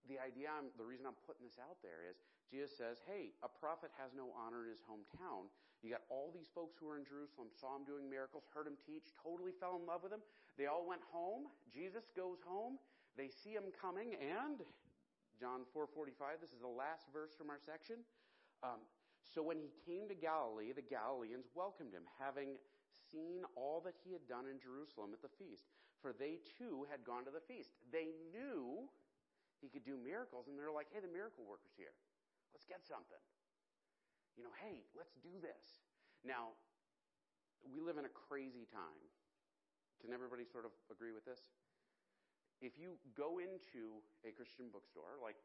the 0.08 0.19
idea, 0.19 0.52
I'm, 0.52 0.71
the 0.80 0.88
reason 0.88 1.08
I'm 1.08 1.19
putting 1.28 1.43
this 1.43 1.60
out 1.60 1.80
there 1.84 2.04
is 2.08 2.19
Jesus 2.47 2.76
says, 2.76 3.04
hey, 3.08 3.36
a 3.43 3.52
prophet 3.52 3.91
has 3.99 4.12
no 4.15 4.32
honor 4.36 4.67
in 4.67 4.71
his 4.71 4.84
hometown. 4.84 5.52
You 5.84 5.91
got 5.91 6.08
all 6.08 6.32
these 6.32 6.47
folks 6.52 6.80
who 6.80 6.88
were 6.88 6.95
in 6.95 7.04
Jerusalem, 7.04 7.52
saw 7.52 7.76
him 7.76 7.84
doing 7.84 8.08
miracles, 8.08 8.47
heard 8.52 8.67
him 8.67 8.80
teach, 8.80 9.12
totally 9.19 9.52
fell 9.52 9.76
in 9.76 9.84
love 9.84 10.04
with 10.04 10.15
him. 10.15 10.23
They 10.56 10.71
all 10.71 10.88
went 10.88 11.04
home. 11.12 11.52
Jesus 11.67 12.08
goes 12.15 12.39
home. 12.43 12.80
They 13.19 13.28
see 13.28 13.52
him 13.52 13.69
coming, 13.76 14.15
and 14.17 14.63
John 15.39 15.65
4:45. 15.74 16.41
This 16.41 16.54
is 16.54 16.62
the 16.62 16.67
last 16.67 17.08
verse 17.12 17.34
from 17.34 17.50
our 17.50 17.60
section. 17.60 18.06
Um, 18.62 18.80
so 19.24 19.41
when 19.41 19.58
he 19.58 19.72
came 19.86 20.08
to 20.08 20.15
Galilee, 20.15 20.72
the 20.74 20.86
Galileans 20.86 21.48
welcomed 21.56 21.93
him, 21.93 22.04
having 22.19 22.60
seen 23.12 23.43
all 23.56 23.82
that 23.82 23.96
he 24.04 24.13
had 24.13 24.28
done 24.28 24.48
in 24.48 24.60
Jerusalem 24.60 25.13
at 25.13 25.22
the 25.22 25.32
feast. 25.39 25.69
For 26.02 26.12
they 26.12 26.39
too 26.58 26.86
had 26.91 27.04
gone 27.06 27.24
to 27.26 27.32
the 27.32 27.41
feast. 27.41 27.72
They 27.91 28.12
knew 28.32 28.89
he 29.62 29.69
could 29.69 29.86
do 29.88 29.96
miracles, 29.96 30.48
and 30.48 30.60
they're 30.60 30.72
like, 30.72 30.91
"Hey, 30.91 31.00
the 31.00 31.08
miracle 31.08 31.46
worker's 31.46 31.74
here. 31.76 31.96
Let's 32.52 32.65
get 32.65 32.84
something." 32.84 33.22
You 34.36 34.43
know, 34.43 34.54
hey, 34.60 34.84
let's 34.96 35.13
do 35.22 35.39
this. 35.39 35.82
Now, 36.26 36.58
we 37.63 37.80
live 37.80 37.98
in 37.98 38.06
a 38.06 38.13
crazy 38.28 38.65
time. 38.65 39.08
Can 40.02 40.12
everybody 40.12 40.43
sort 40.43 40.65
of 40.65 40.72
agree 40.91 41.13
with 41.13 41.24
this? 41.24 41.39
If 42.63 42.80
you 42.80 42.95
go 43.13 43.43
into 43.43 43.99
a 44.23 44.32
Christian 44.32 44.71
bookstore, 44.71 45.19
like 45.19 45.36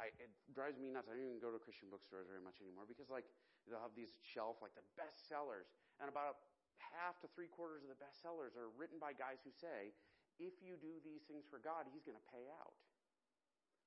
I, 0.00 0.08
it 0.16 0.32
drives 0.56 0.80
me 0.80 0.88
nuts. 0.88 1.06
I 1.06 1.14
don't 1.14 1.28
even 1.28 1.38
go 1.38 1.52
to 1.52 1.60
Christian 1.60 1.92
bookstores 1.92 2.24
very 2.26 2.40
much 2.40 2.64
anymore 2.64 2.88
because 2.88 3.12
like 3.12 3.28
they'll 3.68 3.84
have 3.84 3.92
these 3.92 4.16
shelf 4.24 4.64
like 4.64 4.72
the 4.72 4.86
best 4.96 5.28
sellers, 5.28 5.68
and 6.00 6.08
about 6.08 6.48
half 6.80 7.20
to 7.22 7.28
three 7.36 7.46
quarters 7.46 7.84
of 7.84 7.92
the 7.92 8.00
best 8.00 8.24
sellers 8.24 8.56
are 8.56 8.72
written 8.74 8.96
by 8.96 9.12
guys 9.14 9.44
who 9.44 9.52
say, 9.52 9.94
if 10.40 10.58
you 10.64 10.80
do 10.80 10.98
these 11.04 11.22
things 11.28 11.44
for 11.46 11.60
God, 11.60 11.86
He's 11.92 12.02
going 12.02 12.18
to 12.18 12.28
pay 12.32 12.48
out. 12.56 12.74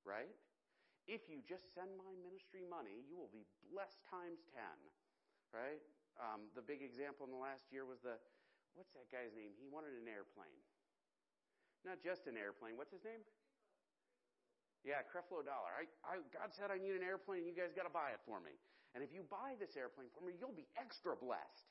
Right? 0.05 0.37
If 1.09 1.25
you 1.25 1.41
just 1.45 1.73
send 1.73 1.89
my 1.97 2.13
ministry 2.21 2.61
money, 2.65 3.01
you 3.09 3.17
will 3.17 3.33
be 3.33 3.45
blessed 3.73 4.05
times 4.05 4.45
ten. 4.53 4.77
Right? 5.49 5.81
Um, 6.21 6.47
the 6.53 6.61
big 6.61 6.85
example 6.85 7.25
in 7.25 7.33
the 7.33 7.41
last 7.41 7.73
year 7.73 7.83
was 7.83 7.99
the 8.05 8.21
what's 8.77 8.93
that 8.93 9.09
guy's 9.09 9.33
name? 9.33 9.55
He 9.57 9.67
wanted 9.67 9.97
an 9.97 10.07
airplane. 10.07 10.61
Not 11.85 12.01
just 12.01 12.25
an 12.25 12.33
airplane. 12.33 12.75
What's 12.75 12.91
his 12.91 13.05
name? 13.05 13.21
Yeah, 14.81 15.05
Creflo 15.05 15.45
Dollar. 15.45 15.69
I, 15.69 15.85
I, 16.05 16.13
God 16.33 16.49
said 16.53 16.73
I 16.73 16.81
need 16.81 16.97
an 16.97 17.05
airplane, 17.05 17.45
and 17.45 17.49
you 17.49 17.57
guys 17.57 17.73
got 17.77 17.85
to 17.85 17.93
buy 17.93 18.13
it 18.13 18.21
for 18.25 18.41
me. 18.41 18.53
And 18.97 19.05
if 19.05 19.13
you 19.13 19.21
buy 19.25 19.53
this 19.61 19.77
airplane 19.77 20.09
for 20.13 20.25
me, 20.25 20.37
you'll 20.37 20.55
be 20.55 20.69
extra 20.77 21.13
blessed. 21.13 21.69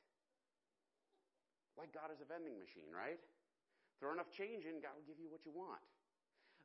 Like 1.75 1.91
God 1.91 2.15
is 2.15 2.23
a 2.23 2.27
vending 2.27 2.55
machine, 2.55 2.91
right? 2.95 3.19
Throw 3.99 4.15
enough 4.15 4.31
change 4.31 4.67
in, 4.67 4.79
God 4.79 4.95
will 4.95 5.07
give 5.07 5.19
you 5.19 5.31
what 5.31 5.43
you 5.43 5.55
want. 5.55 5.83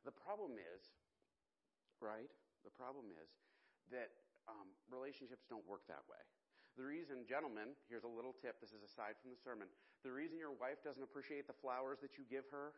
The 0.06 0.14
problem 0.14 0.58
is, 0.58 0.82
right? 1.98 2.30
The 2.62 2.74
problem 2.74 3.10
is 3.14 3.30
that 3.90 4.10
um, 4.46 4.70
relationships 4.90 5.46
don't 5.50 5.66
work 5.66 5.86
that 5.90 6.02
way. 6.06 6.22
The 6.78 6.86
reason, 6.86 7.26
gentlemen, 7.26 7.74
here's 7.90 8.06
a 8.06 8.10
little 8.10 8.34
tip. 8.38 8.62
This 8.62 8.70
is 8.70 8.82
aside 8.86 9.18
from 9.18 9.34
the 9.34 9.40
sermon. 9.42 9.66
The 10.06 10.14
reason 10.14 10.38
your 10.38 10.54
wife 10.54 10.82
doesn't 10.86 11.02
appreciate 11.02 11.50
the 11.50 11.58
flowers 11.58 11.98
that 12.00 12.14
you 12.14 12.22
give 12.30 12.46
her 12.54 12.74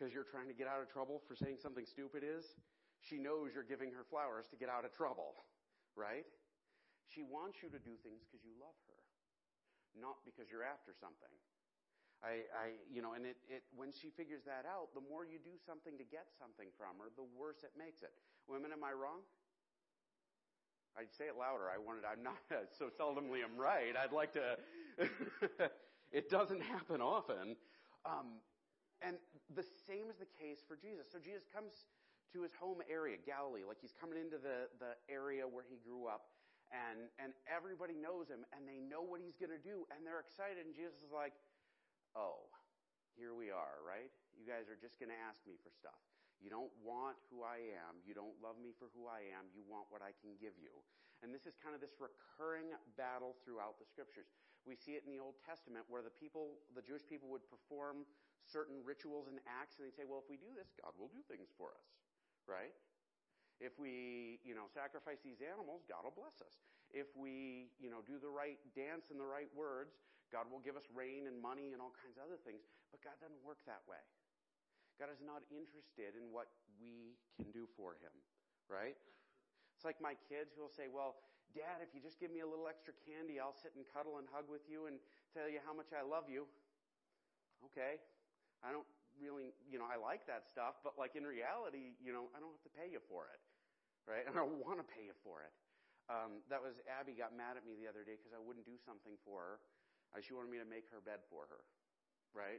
because 0.00 0.16
you're 0.16 0.24
trying 0.24 0.48
to 0.48 0.56
get 0.56 0.64
out 0.64 0.80
of 0.80 0.88
trouble 0.88 1.20
for 1.28 1.36
saying 1.36 1.60
something 1.60 1.84
stupid 1.84 2.24
is 2.24 2.56
she 3.04 3.20
knows 3.20 3.52
you're 3.52 3.68
giving 3.68 3.92
her 3.92 4.00
flowers 4.08 4.48
to 4.48 4.56
get 4.56 4.72
out 4.72 4.88
of 4.88 4.96
trouble, 4.96 5.44
right? 5.92 6.24
She 7.04 7.20
wants 7.20 7.60
you 7.60 7.68
to 7.68 7.76
do 7.76 8.00
things 8.00 8.24
because 8.24 8.40
you 8.40 8.56
love 8.56 8.72
her, 8.88 9.00
not 9.92 10.24
because 10.24 10.48
you're 10.48 10.64
after 10.64 10.96
something. 10.96 11.28
I, 12.24 12.48
I, 12.56 12.66
you 12.88 13.04
know, 13.04 13.12
and 13.12 13.28
it, 13.28 13.36
it, 13.48 13.64
when 13.76 13.92
she 13.92 14.08
figures 14.08 14.40
that 14.48 14.64
out, 14.64 14.96
the 14.96 15.04
more 15.04 15.28
you 15.28 15.36
do 15.36 15.60
something 15.60 15.96
to 16.00 16.04
get 16.08 16.32
something 16.40 16.72
from 16.80 16.96
her, 17.00 17.12
the 17.12 17.28
worse 17.36 17.60
it 17.60 17.76
makes 17.76 18.00
it. 18.00 18.12
Women, 18.48 18.72
am 18.72 18.80
I 18.80 18.96
wrong? 18.96 19.20
I'd 20.96 21.12
say 21.12 21.28
it 21.28 21.36
louder. 21.36 21.68
I 21.68 21.76
wanted, 21.76 22.08
I'm 22.08 22.24
not, 22.24 22.40
so 22.76 22.88
seldomly 22.88 23.44
I'm 23.44 23.56
right. 23.56 23.92
I'd 23.96 24.16
like 24.16 24.32
to, 24.36 24.56
it 26.12 26.32
doesn't 26.32 26.60
happen 26.60 27.00
often. 27.00 27.56
Um, 28.04 28.40
and 29.02 29.16
the 29.54 29.64
same 29.86 30.08
is 30.12 30.18
the 30.20 30.28
case 30.38 30.60
for 30.66 30.76
Jesus. 30.76 31.08
So 31.10 31.18
Jesus 31.18 31.48
comes 31.48 31.88
to 32.32 32.42
his 32.46 32.54
home 32.54 32.78
area, 32.86 33.18
Galilee, 33.18 33.66
like 33.66 33.80
he's 33.80 33.96
coming 33.96 34.18
into 34.20 34.38
the, 34.38 34.70
the 34.78 34.94
area 35.10 35.42
where 35.48 35.64
he 35.66 35.80
grew 35.82 36.06
up. 36.06 36.30
and 36.70 37.10
and 37.18 37.34
everybody 37.50 37.98
knows 37.98 38.30
him 38.30 38.46
and 38.54 38.62
they 38.62 38.78
know 38.78 39.02
what 39.02 39.18
he's 39.18 39.34
going 39.34 39.50
to 39.50 39.58
do 39.58 39.82
and 39.90 40.06
they're 40.06 40.22
excited 40.22 40.62
and 40.62 40.70
Jesus 40.70 40.94
is 41.02 41.10
like, 41.10 41.34
"Oh, 42.14 42.46
here 43.18 43.34
we 43.34 43.50
are, 43.50 43.82
right? 43.82 44.10
You 44.38 44.46
guys 44.46 44.70
are 44.70 44.78
just 44.78 45.02
going 45.02 45.10
to 45.10 45.18
ask 45.18 45.42
me 45.50 45.58
for 45.58 45.74
stuff. 45.74 45.98
You 46.38 46.48
don't 46.48 46.70
want 46.80 47.18
who 47.28 47.42
I 47.42 47.58
am. 47.74 47.98
You 48.06 48.14
don't 48.14 48.38
love 48.38 48.56
me 48.62 48.70
for 48.78 48.86
who 48.94 49.10
I 49.10 49.26
am. 49.34 49.50
You 49.50 49.66
want 49.66 49.90
what 49.90 50.00
I 50.00 50.14
can 50.22 50.38
give 50.38 50.54
you." 50.62 50.70
And 51.20 51.34
this 51.34 51.44
is 51.44 51.58
kind 51.58 51.74
of 51.74 51.82
this 51.84 51.98
recurring 52.00 52.72
battle 52.96 53.36
throughout 53.44 53.76
the 53.76 53.84
scriptures. 53.84 54.30
We 54.64 54.72
see 54.78 54.96
it 54.96 55.04
in 55.04 55.10
the 55.12 55.20
Old 55.20 55.36
Testament 55.42 55.84
where 55.90 56.00
the 56.00 56.14
people, 56.14 56.62
the 56.72 56.80
Jewish 56.80 57.04
people 57.04 57.28
would 57.34 57.44
perform 57.50 58.08
certain 58.46 58.80
rituals 58.84 59.28
and 59.28 59.40
acts 59.46 59.76
and 59.78 59.86
they'd 59.86 59.96
say, 59.96 60.04
"Well, 60.04 60.20
if 60.22 60.28
we 60.30 60.36
do 60.36 60.52
this, 60.56 60.72
God 60.80 60.96
will 60.96 61.08
do 61.08 61.22
things 61.28 61.52
for 61.56 61.72
us." 61.74 61.86
Right? 62.46 62.74
If 63.60 63.76
we, 63.76 64.40
you 64.40 64.56
know, 64.56 64.64
sacrifice 64.72 65.20
these 65.20 65.44
animals, 65.44 65.84
God 65.84 66.08
will 66.08 66.16
bless 66.16 66.40
us. 66.40 66.64
If 66.90 67.12
we, 67.12 67.68
you 67.76 67.92
know, 67.92 68.00
do 68.02 68.16
the 68.16 68.32
right 68.32 68.56
dance 68.72 69.12
and 69.12 69.20
the 69.20 69.28
right 69.28 69.52
words, 69.52 70.00
God 70.32 70.48
will 70.48 70.64
give 70.64 70.80
us 70.80 70.88
rain 70.96 71.28
and 71.28 71.36
money 71.36 71.76
and 71.76 71.78
all 71.84 71.92
kinds 72.00 72.16
of 72.16 72.24
other 72.24 72.40
things. 72.40 72.64
But 72.88 73.04
God 73.04 73.20
doesn't 73.20 73.44
work 73.44 73.60
that 73.68 73.84
way. 73.84 74.00
God 74.96 75.12
is 75.12 75.20
not 75.20 75.44
interested 75.52 76.16
in 76.16 76.32
what 76.32 76.48
we 76.80 77.16
can 77.36 77.52
do 77.52 77.68
for 77.76 77.96
him, 78.00 78.12
right? 78.68 78.96
It's 79.76 79.84
like 79.84 79.96
my 80.00 80.12
kids 80.28 80.52
who 80.52 80.64
will 80.64 80.72
say, 80.72 80.92
well, 80.92 81.20
Dad, 81.56 81.80
if 81.80 81.96
you 81.96 82.04
just 82.04 82.20
give 82.20 82.28
me 82.28 82.44
a 82.44 82.48
little 82.48 82.68
extra 82.68 82.92
candy, 83.00 83.40
I'll 83.40 83.56
sit 83.56 83.72
and 83.74 83.82
cuddle 83.88 84.20
and 84.20 84.28
hug 84.28 84.46
with 84.46 84.64
you 84.68 84.86
and 84.86 85.00
tell 85.32 85.48
you 85.48 85.58
how 85.64 85.72
much 85.72 85.90
I 85.96 86.04
love 86.04 86.28
you. 86.28 86.44
Okay. 87.72 87.96
I 88.60 88.72
don't 88.72 88.86
really, 89.16 89.52
you 89.68 89.80
know, 89.80 89.88
I 89.88 89.96
like 90.00 90.24
that 90.28 90.48
stuff, 90.48 90.80
but 90.84 90.96
like 91.00 91.16
in 91.16 91.24
reality, 91.24 91.96
you 92.00 92.12
know, 92.12 92.28
I 92.32 92.40
don't 92.40 92.52
have 92.52 92.66
to 92.68 92.74
pay 92.76 92.88
you 92.92 93.00
for 93.08 93.28
it 93.32 93.40
right? 94.08 94.24
And 94.26 94.34
I 94.38 94.44
want 94.46 94.82
to 94.82 94.86
pay 94.86 95.06
you 95.06 95.16
for 95.22 95.44
it. 95.44 95.52
Um, 96.10 96.42
that 96.50 96.58
was 96.58 96.74
Abby 96.90 97.14
got 97.14 97.30
mad 97.30 97.54
at 97.54 97.62
me 97.62 97.78
the 97.78 97.86
other 97.86 98.02
day 98.02 98.18
because 98.18 98.34
I 98.34 98.42
wouldn't 98.42 98.66
do 98.66 98.74
something 98.82 99.14
for 99.22 99.38
her. 99.38 99.56
Uh, 100.10 100.18
she 100.18 100.34
wanted 100.34 100.50
me 100.50 100.58
to 100.58 100.66
make 100.66 100.90
her 100.90 100.98
bed 100.98 101.22
for 101.30 101.46
her, 101.46 101.62
right? 102.34 102.58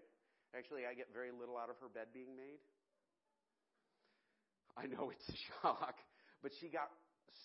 Actually, 0.55 0.87
I 0.87 0.95
get 0.95 1.11
very 1.11 1.35
little 1.35 1.59
out 1.59 1.67
of 1.67 1.75
her 1.83 1.91
bed 1.91 2.15
being 2.15 2.31
made. 2.31 2.63
I 4.79 4.87
know 4.87 5.11
it's 5.11 5.27
a 5.27 5.35
shock, 5.59 5.99
but 6.39 6.55
she 6.63 6.71
got 6.71 6.87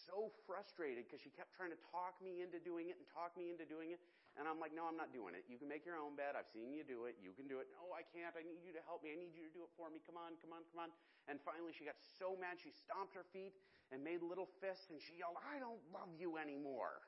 so 0.06 0.30
frustrated 0.46 1.10
because 1.10 1.18
she 1.26 1.34
kept 1.34 1.50
trying 1.58 1.74
to 1.74 1.80
talk 1.90 2.14
me 2.22 2.38
into 2.38 2.62
doing 2.62 2.86
it 2.86 2.94
and 3.02 3.06
talk 3.10 3.34
me 3.34 3.50
into 3.50 3.66
doing 3.66 3.90
it. 3.90 3.98
And 4.36 4.44
I'm 4.44 4.60
like, 4.60 4.76
no, 4.76 4.84
I'm 4.84 5.00
not 5.00 5.16
doing 5.16 5.32
it. 5.32 5.48
You 5.48 5.56
can 5.56 5.64
make 5.64 5.88
your 5.88 5.96
own 5.96 6.12
bed. 6.12 6.36
I've 6.36 6.48
seen 6.52 6.68
you 6.68 6.84
do 6.84 7.08
it. 7.08 7.16
You 7.24 7.32
can 7.32 7.48
do 7.48 7.56
it. 7.64 7.72
No, 7.72 7.96
I 7.96 8.04
can't. 8.04 8.36
I 8.36 8.44
need 8.44 8.60
you 8.60 8.76
to 8.76 8.84
help 8.84 9.00
me. 9.00 9.16
I 9.16 9.18
need 9.18 9.32
you 9.32 9.48
to 9.48 9.52
do 9.56 9.64
it 9.64 9.72
for 9.80 9.88
me. 9.88 9.96
Come 10.04 10.20
on, 10.20 10.36
come 10.44 10.52
on, 10.52 10.60
come 10.68 10.84
on. 10.84 10.90
And 11.24 11.40
finally, 11.40 11.72
she 11.72 11.88
got 11.88 11.96
so 12.20 12.36
mad, 12.36 12.60
she 12.60 12.68
stomped 12.68 13.16
her 13.16 13.24
feet 13.32 13.56
and 13.90 14.04
made 14.04 14.20
little 14.20 14.48
fists 14.60 14.92
and 14.92 15.00
she 15.00 15.18
yelled, 15.18 15.40
I 15.40 15.58
don't 15.58 15.80
love 15.88 16.12
you 16.14 16.36
anymore. 16.36 17.00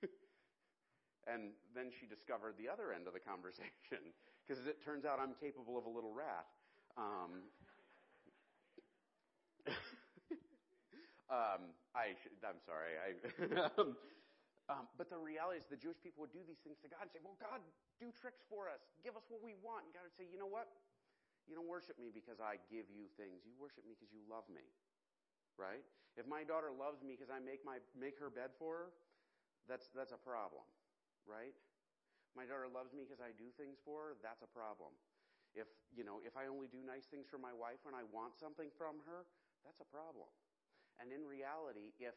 and 1.32 1.52
then 1.74 1.90
she 1.90 2.06
discovered 2.06 2.54
the 2.54 2.70
other 2.70 2.94
end 2.94 3.10
of 3.10 3.12
the 3.12 3.20
conversation 3.20 4.14
because 4.46 4.62
as 4.62 4.70
it 4.70 4.78
turns 4.80 5.04
out 5.04 5.18
I'm 5.18 5.34
capable 5.42 5.74
of 5.74 5.84
a 5.84 5.92
little 5.92 6.14
wrath. 6.14 6.48
Um, 6.94 7.50
um, 11.34 11.74
I 11.98 12.14
should, 12.20 12.38
I'm 12.44 12.60
sorry. 12.62 12.94
I, 13.00 13.12
um, 14.72 14.88
but 14.96 15.12
the 15.12 15.20
reality 15.20 15.60
is 15.60 15.68
the 15.68 15.76
Jewish 15.76 16.00
people 16.00 16.24
would 16.24 16.32
do 16.32 16.40
these 16.48 16.64
things 16.64 16.80
to 16.80 16.88
God 16.88 17.04
and 17.04 17.12
say, 17.12 17.20
well, 17.20 17.36
God, 17.36 17.60
do 18.00 18.08
tricks 18.08 18.40
for 18.48 18.72
us. 18.72 18.80
Give 19.04 19.12
us 19.20 19.28
what 19.28 19.44
we 19.44 19.52
want. 19.60 19.84
And 19.84 19.92
God 19.92 20.08
would 20.08 20.16
say, 20.16 20.24
you 20.24 20.40
know 20.40 20.48
what? 20.48 20.72
You 21.44 21.52
don't 21.52 21.68
worship 21.68 22.00
me 22.00 22.08
because 22.08 22.40
I 22.40 22.56
give 22.72 22.88
you 22.88 23.10
things. 23.20 23.44
You 23.44 23.52
worship 23.60 23.84
me 23.84 23.92
because 23.92 24.08
you 24.08 24.24
love 24.24 24.48
me. 24.48 24.64
Right? 25.60 25.84
If 26.16 26.24
my 26.24 26.46
daughter 26.48 26.72
loves 26.72 27.04
me 27.04 27.12
because 27.12 27.28
I 27.28 27.36
make 27.36 27.60
my 27.60 27.76
make 27.92 28.16
her 28.16 28.32
bed 28.32 28.56
for 28.56 28.72
her, 28.72 28.88
that's 29.68 29.92
that's 29.92 30.16
a 30.16 30.20
problem. 30.20 30.64
Right? 31.28 31.52
My 32.32 32.48
daughter 32.48 32.72
loves 32.72 32.96
me 32.96 33.04
because 33.04 33.20
I 33.20 33.36
do 33.36 33.52
things 33.60 33.76
for 33.84 34.08
her, 34.08 34.12
that's 34.24 34.40
a 34.40 34.48
problem. 34.48 34.96
If 35.52 35.68
you 35.92 36.08
know, 36.08 36.24
if 36.24 36.40
I 36.40 36.48
only 36.48 36.72
do 36.72 36.80
nice 36.80 37.04
things 37.04 37.28
for 37.28 37.36
my 37.36 37.52
wife 37.52 37.84
when 37.84 37.92
I 37.92 38.08
want 38.08 38.40
something 38.40 38.72
from 38.80 39.04
her, 39.04 39.28
that's 39.60 39.84
a 39.84 39.88
problem. 39.92 40.32
And 40.96 41.12
in 41.12 41.26
reality, 41.28 41.92
if 42.00 42.16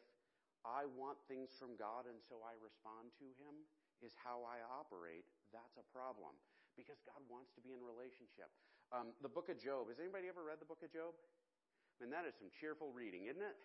I 0.65 0.89
want 0.97 1.21
things 1.30 1.54
from 1.54 1.78
God 1.78 2.10
and 2.10 2.17
so 2.25 2.41
I 2.41 2.58
respond 2.58 3.13
to 3.21 3.28
Him 3.38 3.69
is 4.04 4.17
how 4.17 4.43
I 4.43 4.60
operate, 4.65 5.23
that's 5.54 5.78
a 5.78 5.86
problem. 5.93 6.36
Because 6.75 6.99
God 7.08 7.23
wants 7.32 7.56
to 7.56 7.63
be 7.63 7.71
in 7.71 7.80
relationship. 7.80 8.51
Um, 8.91 9.15
the 9.23 9.32
book 9.32 9.47
of 9.47 9.56
Job, 9.56 9.88
has 9.88 10.01
anybody 10.01 10.28
ever 10.28 10.43
read 10.43 10.60
the 10.60 10.67
book 10.67 10.84
of 10.84 10.91
Job? 10.91 11.15
I 11.15 12.04
mean, 12.04 12.12
that 12.12 12.28
is 12.28 12.36
some 12.36 12.51
cheerful 12.51 12.91
reading, 12.91 13.32
isn't 13.32 13.43
it? 13.43 13.56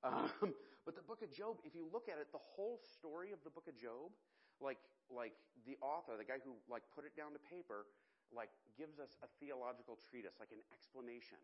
Um, 0.00 0.56
but 0.88 0.96
the 0.96 1.04
book 1.04 1.20
of 1.20 1.28
Job, 1.28 1.60
if 1.60 1.76
you 1.76 1.84
look 1.84 2.08
at 2.08 2.16
it, 2.16 2.32
the 2.32 2.40
whole 2.40 2.80
story 2.80 3.36
of 3.36 3.44
the 3.44 3.52
book 3.52 3.68
of 3.68 3.76
Job, 3.76 4.08
like, 4.56 4.80
like 5.12 5.36
the 5.68 5.76
author, 5.84 6.16
the 6.16 6.24
guy 6.24 6.40
who 6.40 6.56
like 6.72 6.88
put 6.96 7.04
it 7.04 7.12
down 7.12 7.36
to 7.36 7.40
paper, 7.44 7.84
like 8.32 8.48
gives 8.80 8.96
us 8.96 9.20
a 9.20 9.28
theological 9.44 10.00
treatise, 10.00 10.40
like 10.40 10.56
an 10.56 10.64
explanation 10.72 11.36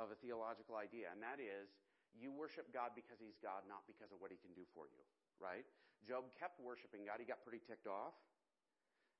of 0.00 0.08
a 0.08 0.16
theological 0.24 0.80
idea. 0.80 1.12
And 1.12 1.20
that 1.20 1.36
is, 1.36 1.68
you 2.16 2.32
worship 2.32 2.68
God 2.72 2.92
because 2.92 3.20
he's 3.20 3.36
God, 3.40 3.64
not 3.68 3.84
because 3.88 4.12
of 4.12 4.20
what 4.20 4.32
he 4.32 4.38
can 4.40 4.52
do 4.52 4.64
for 4.76 4.88
you, 4.88 5.02
right? 5.40 5.64
Job 6.04 6.28
kept 6.34 6.58
worshiping 6.58 7.06
God. 7.06 7.22
He 7.22 7.26
got 7.26 7.40
pretty 7.46 7.62
ticked 7.62 7.86
off. 7.86 8.16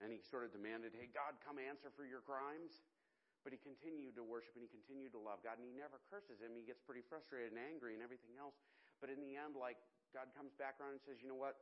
And 0.02 0.10
he 0.10 0.18
sort 0.18 0.42
of 0.42 0.50
demanded, 0.50 0.90
hey, 0.98 1.06
God, 1.14 1.38
come 1.46 1.62
answer 1.62 1.92
for 1.94 2.02
your 2.02 2.24
crimes. 2.26 2.82
But 3.46 3.54
he 3.54 3.58
continued 3.58 4.18
to 4.18 4.24
worship 4.26 4.54
and 4.58 4.62
he 4.62 4.70
continued 4.70 5.14
to 5.14 5.22
love 5.22 5.42
God. 5.46 5.62
And 5.62 5.66
he 5.66 5.74
never 5.74 6.02
curses 6.10 6.42
him. 6.42 6.54
He 6.58 6.66
gets 6.66 6.82
pretty 6.82 7.06
frustrated 7.06 7.54
and 7.54 7.58
angry 7.58 7.94
and 7.94 8.02
everything 8.02 8.34
else. 8.38 8.58
But 8.98 9.10
in 9.10 9.18
the 9.22 9.34
end, 9.34 9.54
like, 9.58 9.78
God 10.14 10.30
comes 10.34 10.54
back 10.58 10.78
around 10.78 10.98
and 10.98 11.02
says, 11.02 11.18
you 11.22 11.30
know 11.30 11.38
what? 11.38 11.58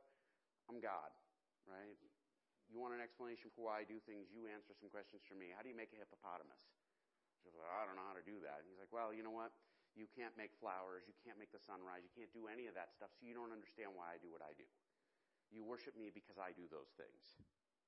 I'm 0.69 0.77
God, 0.77 1.09
right? 1.65 1.97
You 2.69 2.77
want 2.77 2.93
an 2.93 3.01
explanation 3.01 3.49
for 3.53 3.65
why 3.65 3.81
I 3.81 3.85
do 3.85 3.97
things? 4.05 4.29
You 4.29 4.45
answer 4.45 4.77
some 4.77 4.93
questions 4.93 5.25
for 5.25 5.33
me. 5.33 5.49
How 5.53 5.65
do 5.65 5.69
you 5.69 5.77
make 5.77 5.89
a 5.91 5.99
hippopotamus? 5.99 6.61
She's 7.41 7.57
like, 7.57 7.65
I 7.65 7.89
don't 7.89 7.97
know 7.97 8.05
how 8.05 8.15
to 8.15 8.25
do 8.25 8.37
that. 8.45 8.61
And 8.61 8.69
he's 8.69 8.77
like, 8.77 8.93
well, 8.93 9.09
you 9.09 9.25
know 9.25 9.33
what? 9.33 9.49
You 9.95 10.07
can't 10.07 10.33
make 10.39 10.55
flowers. 10.57 11.03
You 11.07 11.15
can't 11.21 11.35
make 11.35 11.51
the 11.51 11.59
sunrise. 11.59 12.01
You 12.03 12.13
can't 12.15 12.31
do 12.31 12.47
any 12.47 12.71
of 12.71 12.75
that 12.79 12.95
stuff, 12.95 13.11
so 13.11 13.27
you 13.27 13.35
don't 13.35 13.51
understand 13.51 13.91
why 13.91 14.15
I 14.15 14.17
do 14.23 14.31
what 14.31 14.43
I 14.43 14.55
do. 14.55 14.67
You 15.51 15.67
worship 15.67 15.99
me 15.99 16.07
because 16.07 16.39
I 16.39 16.55
do 16.55 16.63
those 16.71 16.95
things. 16.95 17.35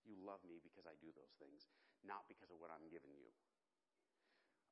You 0.04 0.20
love 0.20 0.44
me 0.44 0.60
because 0.60 0.84
I 0.84 0.96
do 1.00 1.16
those 1.16 1.32
things, 1.40 1.72
not 2.04 2.28
because 2.28 2.52
of 2.52 2.60
what 2.60 2.68
I'm 2.76 2.84
giving 2.92 3.16
you. 3.16 3.32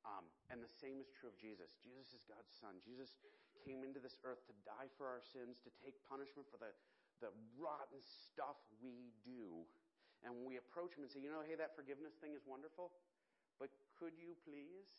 Um, 0.04 0.28
and 0.50 0.60
the 0.60 0.68
same 0.68 0.98
is 0.98 1.08
true 1.08 1.30
of 1.30 1.36
Jesus. 1.38 1.78
Jesus 1.80 2.12
is 2.12 2.26
God's 2.28 2.52
son. 2.52 2.76
Jesus 2.82 3.16
came 3.62 3.86
into 3.86 4.02
this 4.02 4.18
earth 4.26 4.44
to 4.50 4.54
die 4.66 4.90
for 4.98 5.08
our 5.08 5.22
sins, 5.22 5.62
to 5.62 5.70
take 5.78 5.96
punishment 6.04 6.44
for 6.50 6.58
the, 6.58 6.74
the 7.22 7.30
rotten 7.54 8.02
stuff 8.02 8.60
we 8.82 9.14
do. 9.22 9.64
And 10.26 10.34
when 10.36 10.44
we 10.44 10.58
approach 10.58 10.98
him 10.98 11.06
and 11.06 11.10
say, 11.10 11.22
you 11.22 11.30
know, 11.30 11.40
hey, 11.46 11.54
that 11.56 11.78
forgiveness 11.78 12.18
thing 12.18 12.34
is 12.34 12.42
wonderful, 12.44 12.90
but 13.62 13.70
could 13.94 14.18
you 14.18 14.34
please 14.42 14.90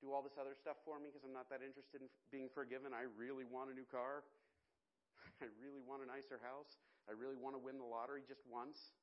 do 0.00 0.16
all 0.16 0.24
this 0.24 0.40
other 0.40 0.56
stuff 0.56 0.80
for 0.82 0.96
me 0.96 1.12
because 1.12 1.22
I'm 1.22 1.36
not 1.36 1.52
that 1.52 1.60
interested 1.60 2.00
in 2.00 2.08
being 2.32 2.48
forgiven. 2.48 2.96
I 2.96 3.04
really 3.04 3.44
want 3.44 3.68
a 3.68 3.76
new 3.76 3.86
car. 3.86 4.24
I 5.44 5.48
really 5.60 5.84
want 5.84 6.00
a 6.00 6.08
nicer 6.08 6.40
house. 6.40 6.80
I 7.04 7.12
really 7.12 7.36
want 7.36 7.52
to 7.56 7.60
win 7.60 7.76
the 7.76 7.86
lottery 7.86 8.24
just 8.24 8.40
once. 8.48 8.96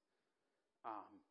Um, 0.82 1.22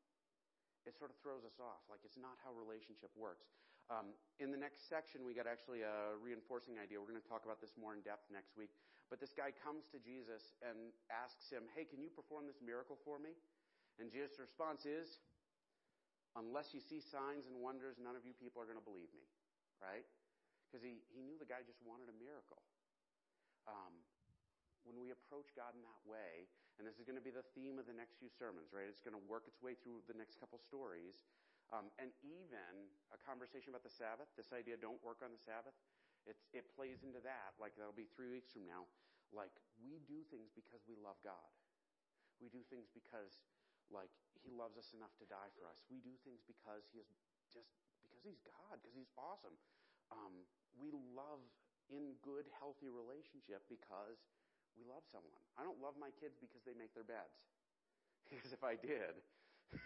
it 0.87 0.95
sort 0.95 1.11
of 1.11 1.19
throws 1.19 1.43
us 1.43 1.59
off. 1.59 1.83
Like 1.91 2.07
it's 2.07 2.19
not 2.19 2.39
how 2.47 2.55
relationship 2.55 3.11
works. 3.19 3.51
Um, 3.87 4.15
in 4.43 4.51
the 4.51 4.59
next 4.59 4.91
section, 4.91 5.23
we 5.23 5.35
got 5.35 5.47
actually 5.47 5.87
a 5.87 6.19
reinforcing 6.19 6.79
idea. 6.79 6.99
We're 6.99 7.11
going 7.11 7.23
to 7.23 7.31
talk 7.31 7.47
about 7.47 7.63
this 7.63 7.75
more 7.79 7.95
in 7.95 8.03
depth 8.03 8.27
next 8.31 8.55
week. 8.59 8.71
But 9.07 9.23
this 9.23 9.31
guy 9.31 9.55
comes 9.55 9.87
to 9.95 10.03
Jesus 10.03 10.59
and 10.63 10.91
asks 11.07 11.47
him, 11.47 11.71
Hey, 11.75 11.87
can 11.87 12.03
you 12.03 12.11
perform 12.11 12.51
this 12.51 12.59
miracle 12.59 12.99
for 13.07 13.23
me? 13.23 13.39
And 14.03 14.11
Jesus' 14.11 14.39
response 14.43 14.87
is, 14.87 15.23
Unless 16.35 16.75
you 16.75 16.83
see 16.83 17.01
signs 17.01 17.49
and 17.49 17.57
wonders, 17.63 17.97
none 17.97 18.19
of 18.19 18.27
you 18.27 18.35
people 18.37 18.61
are 18.61 18.69
going 18.69 18.77
to 18.77 18.85
believe 18.85 19.09
me 19.15 19.25
right? 19.83 20.05
Because 20.69 20.83
he, 20.83 21.01
he 21.13 21.23
knew 21.23 21.39
the 21.39 21.49
guy 21.49 21.63
just 21.63 21.81
wanted 21.85 22.11
a 22.11 22.17
miracle. 22.17 22.63
Um, 23.67 24.03
when 24.87 24.99
we 25.03 25.11
approach 25.11 25.51
God 25.59 25.75
in 25.75 25.83
that 25.83 26.03
way, 26.07 26.47
and 26.79 26.87
this 26.87 27.01
is 27.01 27.09
going 27.09 27.19
to 27.19 27.25
be 27.25 27.35
the 27.35 27.47
theme 27.57 27.81
of 27.81 27.89
the 27.91 27.97
next 27.97 28.21
few 28.21 28.31
sermons, 28.31 28.71
right? 28.71 28.87
It's 28.87 29.03
going 29.03 29.17
to 29.17 29.25
work 29.27 29.49
its 29.51 29.59
way 29.59 29.75
through 29.75 30.05
the 30.07 30.15
next 30.15 30.39
couple 30.39 30.61
stories. 30.63 31.27
Um, 31.75 31.91
and 31.99 32.15
even 32.23 32.87
a 33.11 33.19
conversation 33.19 33.75
about 33.75 33.83
the 33.83 33.91
Sabbath, 33.91 34.31
this 34.39 34.55
idea 34.55 34.79
don't 34.79 35.03
work 35.03 35.25
on 35.27 35.35
the 35.35 35.43
Sabbath, 35.43 35.75
it's, 36.23 36.47
it 36.55 36.71
plays 36.79 37.03
into 37.03 37.19
that. 37.27 37.59
Like 37.59 37.75
that'll 37.75 37.97
be 37.97 38.07
three 38.15 38.31
weeks 38.31 38.55
from 38.55 38.67
now. 38.71 38.87
Like 39.35 39.51
we 39.83 39.99
do 40.07 40.23
things 40.31 40.55
because 40.55 40.87
we 40.87 40.95
love 40.95 41.19
God. 41.27 41.51
We 42.39 42.47
do 42.53 42.63
things 42.71 42.87
because 42.95 43.43
like 43.91 44.13
he 44.43 44.55
loves 44.55 44.79
us 44.79 44.95
enough 44.95 45.15
to 45.19 45.27
die 45.27 45.51
for 45.59 45.67
us. 45.67 45.83
We 45.91 45.99
do 45.99 46.15
things 46.23 46.43
because 46.47 46.87
he 46.95 47.03
is 47.03 47.11
just 47.51 47.86
he's 48.27 48.43
God, 48.43 48.83
because 48.83 48.93
he's 48.99 49.11
awesome. 49.15 49.55
Um, 50.11 50.43
we 50.77 50.91
love 51.15 51.41
in 51.89 52.19
good, 52.27 52.51
healthy 52.59 52.91
relationship 52.91 53.63
because 53.71 54.19
we 54.75 54.83
love 54.85 55.07
someone. 55.09 55.43
I 55.55 55.63
don't 55.63 55.79
love 55.79 55.95
my 55.97 56.11
kids 56.19 56.35
because 56.37 56.61
they 56.67 56.75
make 56.75 56.93
their 56.93 57.07
beds. 57.07 57.39
Because 58.27 58.51
if 58.51 58.67
I 58.67 58.75
did, 58.75 59.15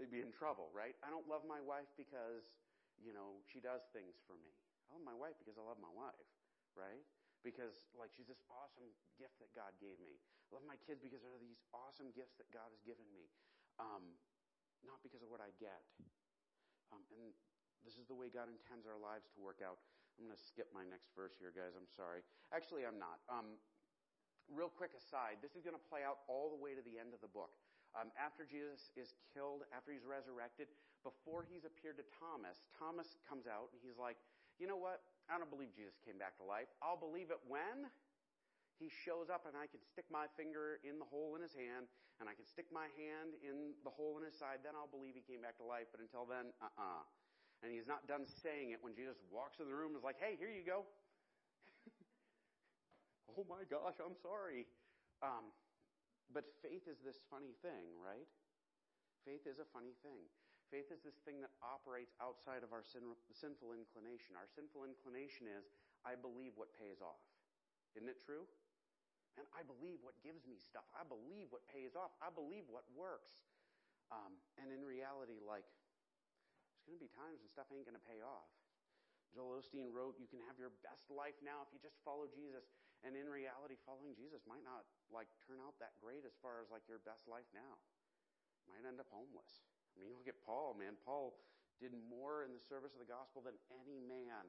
they'd 0.00 0.08
be 0.08 0.24
in 0.24 0.32
trouble, 0.32 0.72
right? 0.72 0.96
I 1.04 1.12
don't 1.12 1.28
love 1.28 1.44
my 1.44 1.60
wife 1.60 1.92
because, 1.92 2.48
you 2.96 3.12
know, 3.12 3.36
she 3.52 3.60
does 3.60 3.84
things 3.92 4.16
for 4.24 4.32
me. 4.40 4.48
I 4.88 4.96
love 4.96 5.04
my 5.04 5.12
wife 5.12 5.36
because 5.36 5.60
I 5.60 5.64
love 5.68 5.76
my 5.76 5.92
wife, 5.92 6.24
right? 6.72 7.04
because 7.42 7.88
like 7.96 8.12
she's 8.12 8.28
this 8.28 8.40
awesome 8.52 8.88
gift 9.16 9.36
that 9.40 9.52
God 9.56 9.72
gave 9.80 9.96
me. 10.00 10.20
I 10.48 10.60
love 10.60 10.66
my 10.68 10.76
kids 10.84 11.00
because 11.00 11.24
they're 11.24 11.40
these 11.40 11.60
awesome 11.72 12.12
gifts 12.12 12.36
that 12.36 12.48
God 12.52 12.68
has 12.68 12.80
given 12.84 13.06
me, 13.14 13.30
um, 13.80 14.02
not 14.84 15.00
because 15.00 15.24
of 15.24 15.30
what 15.32 15.40
I 15.40 15.52
get. 15.56 15.80
Um, 16.90 17.06
and 17.14 17.30
this 17.84 17.96
is 17.96 18.04
the 18.06 18.16
way 18.16 18.28
God 18.28 18.48
intends 18.48 18.84
our 18.84 18.98
lives 19.00 19.28
to 19.34 19.38
work 19.40 19.64
out. 19.64 19.80
I'm 20.18 20.28
going 20.28 20.36
to 20.36 20.44
skip 20.52 20.68
my 20.76 20.84
next 20.84 21.16
verse 21.16 21.32
here, 21.40 21.48
guys. 21.48 21.72
I'm 21.72 21.88
sorry. 21.88 22.20
Actually, 22.52 22.84
I'm 22.84 23.00
not. 23.00 23.24
Um, 23.30 23.56
real 24.52 24.68
quick 24.68 24.92
aside, 24.92 25.40
this 25.40 25.56
is 25.56 25.64
going 25.64 25.78
to 25.78 25.86
play 25.88 26.04
out 26.04 26.26
all 26.28 26.52
the 26.52 26.60
way 26.60 26.76
to 26.76 26.84
the 26.84 27.00
end 27.00 27.16
of 27.16 27.24
the 27.24 27.30
book. 27.30 27.56
Um, 27.96 28.12
after 28.14 28.46
Jesus 28.46 28.92
is 28.94 29.16
killed, 29.34 29.66
after 29.74 29.90
he's 29.90 30.06
resurrected, 30.06 30.70
before 31.02 31.42
he's 31.48 31.64
appeared 31.64 31.98
to 31.98 32.06
Thomas, 32.20 32.62
Thomas 32.76 33.18
comes 33.26 33.48
out 33.48 33.72
and 33.74 33.80
he's 33.82 33.98
like, 33.98 34.20
you 34.60 34.68
know 34.68 34.78
what? 34.78 35.02
I 35.26 35.40
don't 35.40 35.50
believe 35.50 35.72
Jesus 35.72 35.96
came 36.04 36.20
back 36.20 36.36
to 36.38 36.44
life. 36.44 36.68
I'll 36.84 37.00
believe 37.00 37.32
it 37.32 37.40
when 37.48 37.88
he 38.76 38.92
shows 38.92 39.32
up 39.32 39.48
and 39.48 39.56
I 39.56 39.66
can 39.66 39.80
stick 39.80 40.06
my 40.12 40.28
finger 40.36 40.78
in 40.84 41.00
the 41.00 41.08
hole 41.08 41.34
in 41.34 41.42
his 41.42 41.56
hand 41.56 41.88
and 42.20 42.28
I 42.28 42.36
can 42.36 42.44
stick 42.44 42.68
my 42.68 42.92
hand 42.94 43.32
in 43.40 43.72
the 43.82 43.90
hole 43.90 44.20
in 44.20 44.22
his 44.28 44.36
side. 44.36 44.60
Then 44.60 44.76
I'll 44.76 44.92
believe 44.92 45.16
he 45.16 45.24
came 45.24 45.40
back 45.40 45.56
to 45.58 45.66
life. 45.66 45.88
But 45.88 46.04
until 46.04 46.28
then, 46.28 46.52
uh-uh. 46.60 47.02
And 47.60 47.68
he's 47.68 47.84
not 47.84 48.08
done 48.08 48.24
saying 48.24 48.72
it 48.72 48.80
when 48.80 48.96
Jesus 48.96 49.20
walks 49.28 49.60
in 49.60 49.68
the 49.68 49.76
room 49.76 49.92
and 49.92 50.00
is 50.00 50.06
like, 50.06 50.16
hey, 50.16 50.40
here 50.40 50.48
you 50.48 50.64
go. 50.64 50.88
oh 53.36 53.44
my 53.44 53.68
gosh, 53.68 54.00
I'm 54.00 54.16
sorry. 54.16 54.64
Um, 55.20 55.52
but 56.32 56.48
faith 56.64 56.88
is 56.88 56.96
this 57.04 57.20
funny 57.28 57.52
thing, 57.60 57.92
right? 58.00 58.28
Faith 59.28 59.44
is 59.44 59.60
a 59.60 59.68
funny 59.76 59.92
thing. 60.00 60.24
Faith 60.72 60.88
is 60.94 61.02
this 61.02 61.18
thing 61.26 61.42
that 61.42 61.52
operates 61.60 62.14
outside 62.22 62.62
of 62.62 62.70
our 62.70 62.86
sin, 62.86 63.02
sinful 63.34 63.74
inclination. 63.74 64.38
Our 64.38 64.46
sinful 64.46 64.86
inclination 64.86 65.50
is, 65.50 65.66
I 66.06 66.14
believe 66.16 66.54
what 66.56 66.72
pays 66.72 67.02
off. 67.02 67.20
Isn't 67.98 68.08
it 68.08 68.22
true? 68.22 68.46
And 69.34 69.44
I 69.50 69.66
believe 69.66 69.98
what 70.00 70.14
gives 70.22 70.46
me 70.46 70.56
stuff. 70.56 70.86
I 70.94 71.02
believe 71.02 71.50
what 71.50 71.66
pays 71.66 71.98
off. 71.98 72.14
I 72.22 72.30
believe 72.30 72.70
what 72.70 72.86
works. 72.94 73.34
Um, 74.14 74.38
and 74.62 74.70
in 74.70 74.86
reality, 74.86 75.42
like, 75.42 75.66
going 76.90 76.98
to 76.98 77.06
be 77.06 77.14
times 77.14 77.38
when 77.38 77.46
stuff 77.46 77.70
ain't 77.70 77.86
going 77.86 77.94
to 77.94 78.02
pay 78.02 78.18
off. 78.18 78.50
Joel 79.30 79.62
Osteen 79.62 79.94
wrote, 79.94 80.18
You 80.18 80.26
can 80.26 80.42
have 80.50 80.58
your 80.58 80.74
best 80.82 81.06
life 81.06 81.38
now 81.38 81.62
if 81.62 81.70
you 81.70 81.78
just 81.78 82.02
follow 82.02 82.26
Jesus. 82.26 82.66
And 83.06 83.14
in 83.14 83.30
reality, 83.30 83.78
following 83.86 84.18
Jesus 84.18 84.42
might 84.44 84.66
not 84.66 84.82
like 85.08 85.30
turn 85.46 85.62
out 85.62 85.78
that 85.78 85.94
great 86.02 86.26
as 86.26 86.34
far 86.42 86.58
as 86.58 86.68
like 86.74 86.82
your 86.90 86.98
best 87.06 87.30
life 87.30 87.46
now. 87.54 87.78
Might 88.66 88.82
end 88.82 88.98
up 88.98 89.06
homeless. 89.14 89.62
I 89.94 90.02
mean, 90.02 90.10
look 90.18 90.26
at 90.26 90.36
Paul, 90.42 90.74
man. 90.74 90.98
Paul 91.06 91.38
did 91.78 91.94
more 91.94 92.42
in 92.42 92.52
the 92.52 92.60
service 92.60 92.92
of 92.92 93.00
the 93.00 93.08
gospel 93.08 93.40
than 93.40 93.56
any 93.70 94.02
man, 94.02 94.44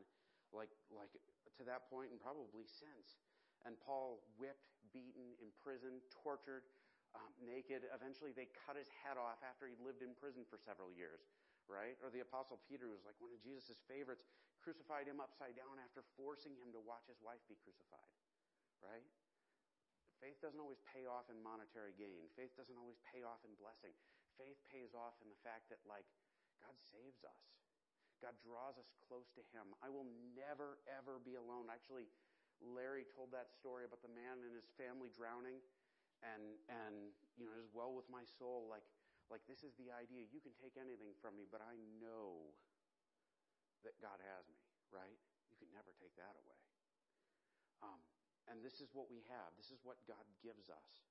like 0.51 0.73
like 0.91 1.13
to 1.55 1.63
that 1.63 1.87
point 1.87 2.09
and 2.09 2.17
probably 2.17 2.65
since. 2.65 3.21
And 3.63 3.77
Paul 3.77 4.25
whipped, 4.41 4.73
beaten, 4.89 5.37
imprisoned, 5.37 6.01
tortured, 6.09 6.65
um, 7.13 7.29
naked. 7.45 7.85
Eventually, 7.93 8.33
they 8.33 8.49
cut 8.65 8.73
his 8.73 8.89
head 9.05 9.21
off 9.21 9.39
after 9.45 9.69
he'd 9.69 9.79
lived 9.79 10.01
in 10.01 10.17
prison 10.17 10.41
for 10.49 10.57
several 10.57 10.89
years 10.89 11.21
right? 11.69 11.97
Or 12.01 12.09
the 12.09 12.25
Apostle 12.25 12.61
Peter 12.65 12.89
was 12.89 13.03
like 13.05 13.17
one 13.21 13.33
of 13.33 13.41
Jesus' 13.41 13.81
favorites, 13.85 14.25
crucified 14.61 15.09
him 15.09 15.17
upside 15.17 15.57
down 15.57 15.81
after 15.81 16.05
forcing 16.15 16.53
him 16.57 16.69
to 16.73 16.81
watch 16.81 17.09
his 17.09 17.17
wife 17.21 17.41
be 17.49 17.57
crucified, 17.61 18.13
right? 18.81 19.05
Faith 20.21 20.37
doesn't 20.37 20.61
always 20.61 20.81
pay 20.85 21.09
off 21.09 21.33
in 21.33 21.37
monetary 21.41 21.97
gain. 21.97 22.29
Faith 22.37 22.53
doesn't 22.53 22.77
always 22.77 23.01
pay 23.09 23.25
off 23.25 23.41
in 23.41 23.57
blessing. 23.57 23.89
Faith 24.37 24.61
pays 24.69 24.93
off 24.93 25.17
in 25.25 25.33
the 25.33 25.41
fact 25.41 25.65
that, 25.73 25.81
like, 25.89 26.05
God 26.61 26.77
saves 26.77 27.25
us. 27.25 27.41
God 28.21 28.37
draws 28.45 28.77
us 28.77 28.85
close 29.09 29.33
to 29.33 29.41
Him. 29.49 29.73
I 29.81 29.89
will 29.89 30.05
never, 30.37 30.77
ever 30.85 31.17
be 31.25 31.41
alone. 31.41 31.73
Actually, 31.73 32.05
Larry 32.61 33.09
told 33.09 33.33
that 33.33 33.49
story 33.49 33.89
about 33.89 34.05
the 34.05 34.13
man 34.13 34.37
and 34.45 34.53
his 34.53 34.69
family 34.77 35.09
drowning, 35.09 35.57
and 36.21 36.61
and 36.69 37.09
you 37.33 37.49
know, 37.49 37.57
as 37.57 37.73
well 37.73 37.97
with 37.97 38.05
my 38.13 38.21
soul, 38.21 38.69
like 38.69 38.85
like, 39.31 39.47
this 39.47 39.63
is 39.63 39.71
the 39.79 39.89
idea. 39.95 40.27
You 40.27 40.43
can 40.43 40.51
take 40.59 40.75
anything 40.75 41.15
from 41.23 41.39
me, 41.39 41.47
but 41.47 41.63
I 41.63 41.79
know 42.03 42.51
that 43.87 43.95
God 44.03 44.19
has 44.19 44.43
me, 44.51 44.59
right? 44.91 45.17
You 45.47 45.55
can 45.55 45.71
never 45.71 45.95
take 45.95 46.13
that 46.19 46.35
away. 46.35 46.59
Um, 47.81 48.03
and 48.51 48.59
this 48.59 48.83
is 48.83 48.91
what 48.91 49.07
we 49.07 49.23
have. 49.31 49.55
This 49.55 49.71
is 49.71 49.79
what 49.87 49.97
God 50.03 50.21
gives 50.43 50.67
us. 50.67 51.07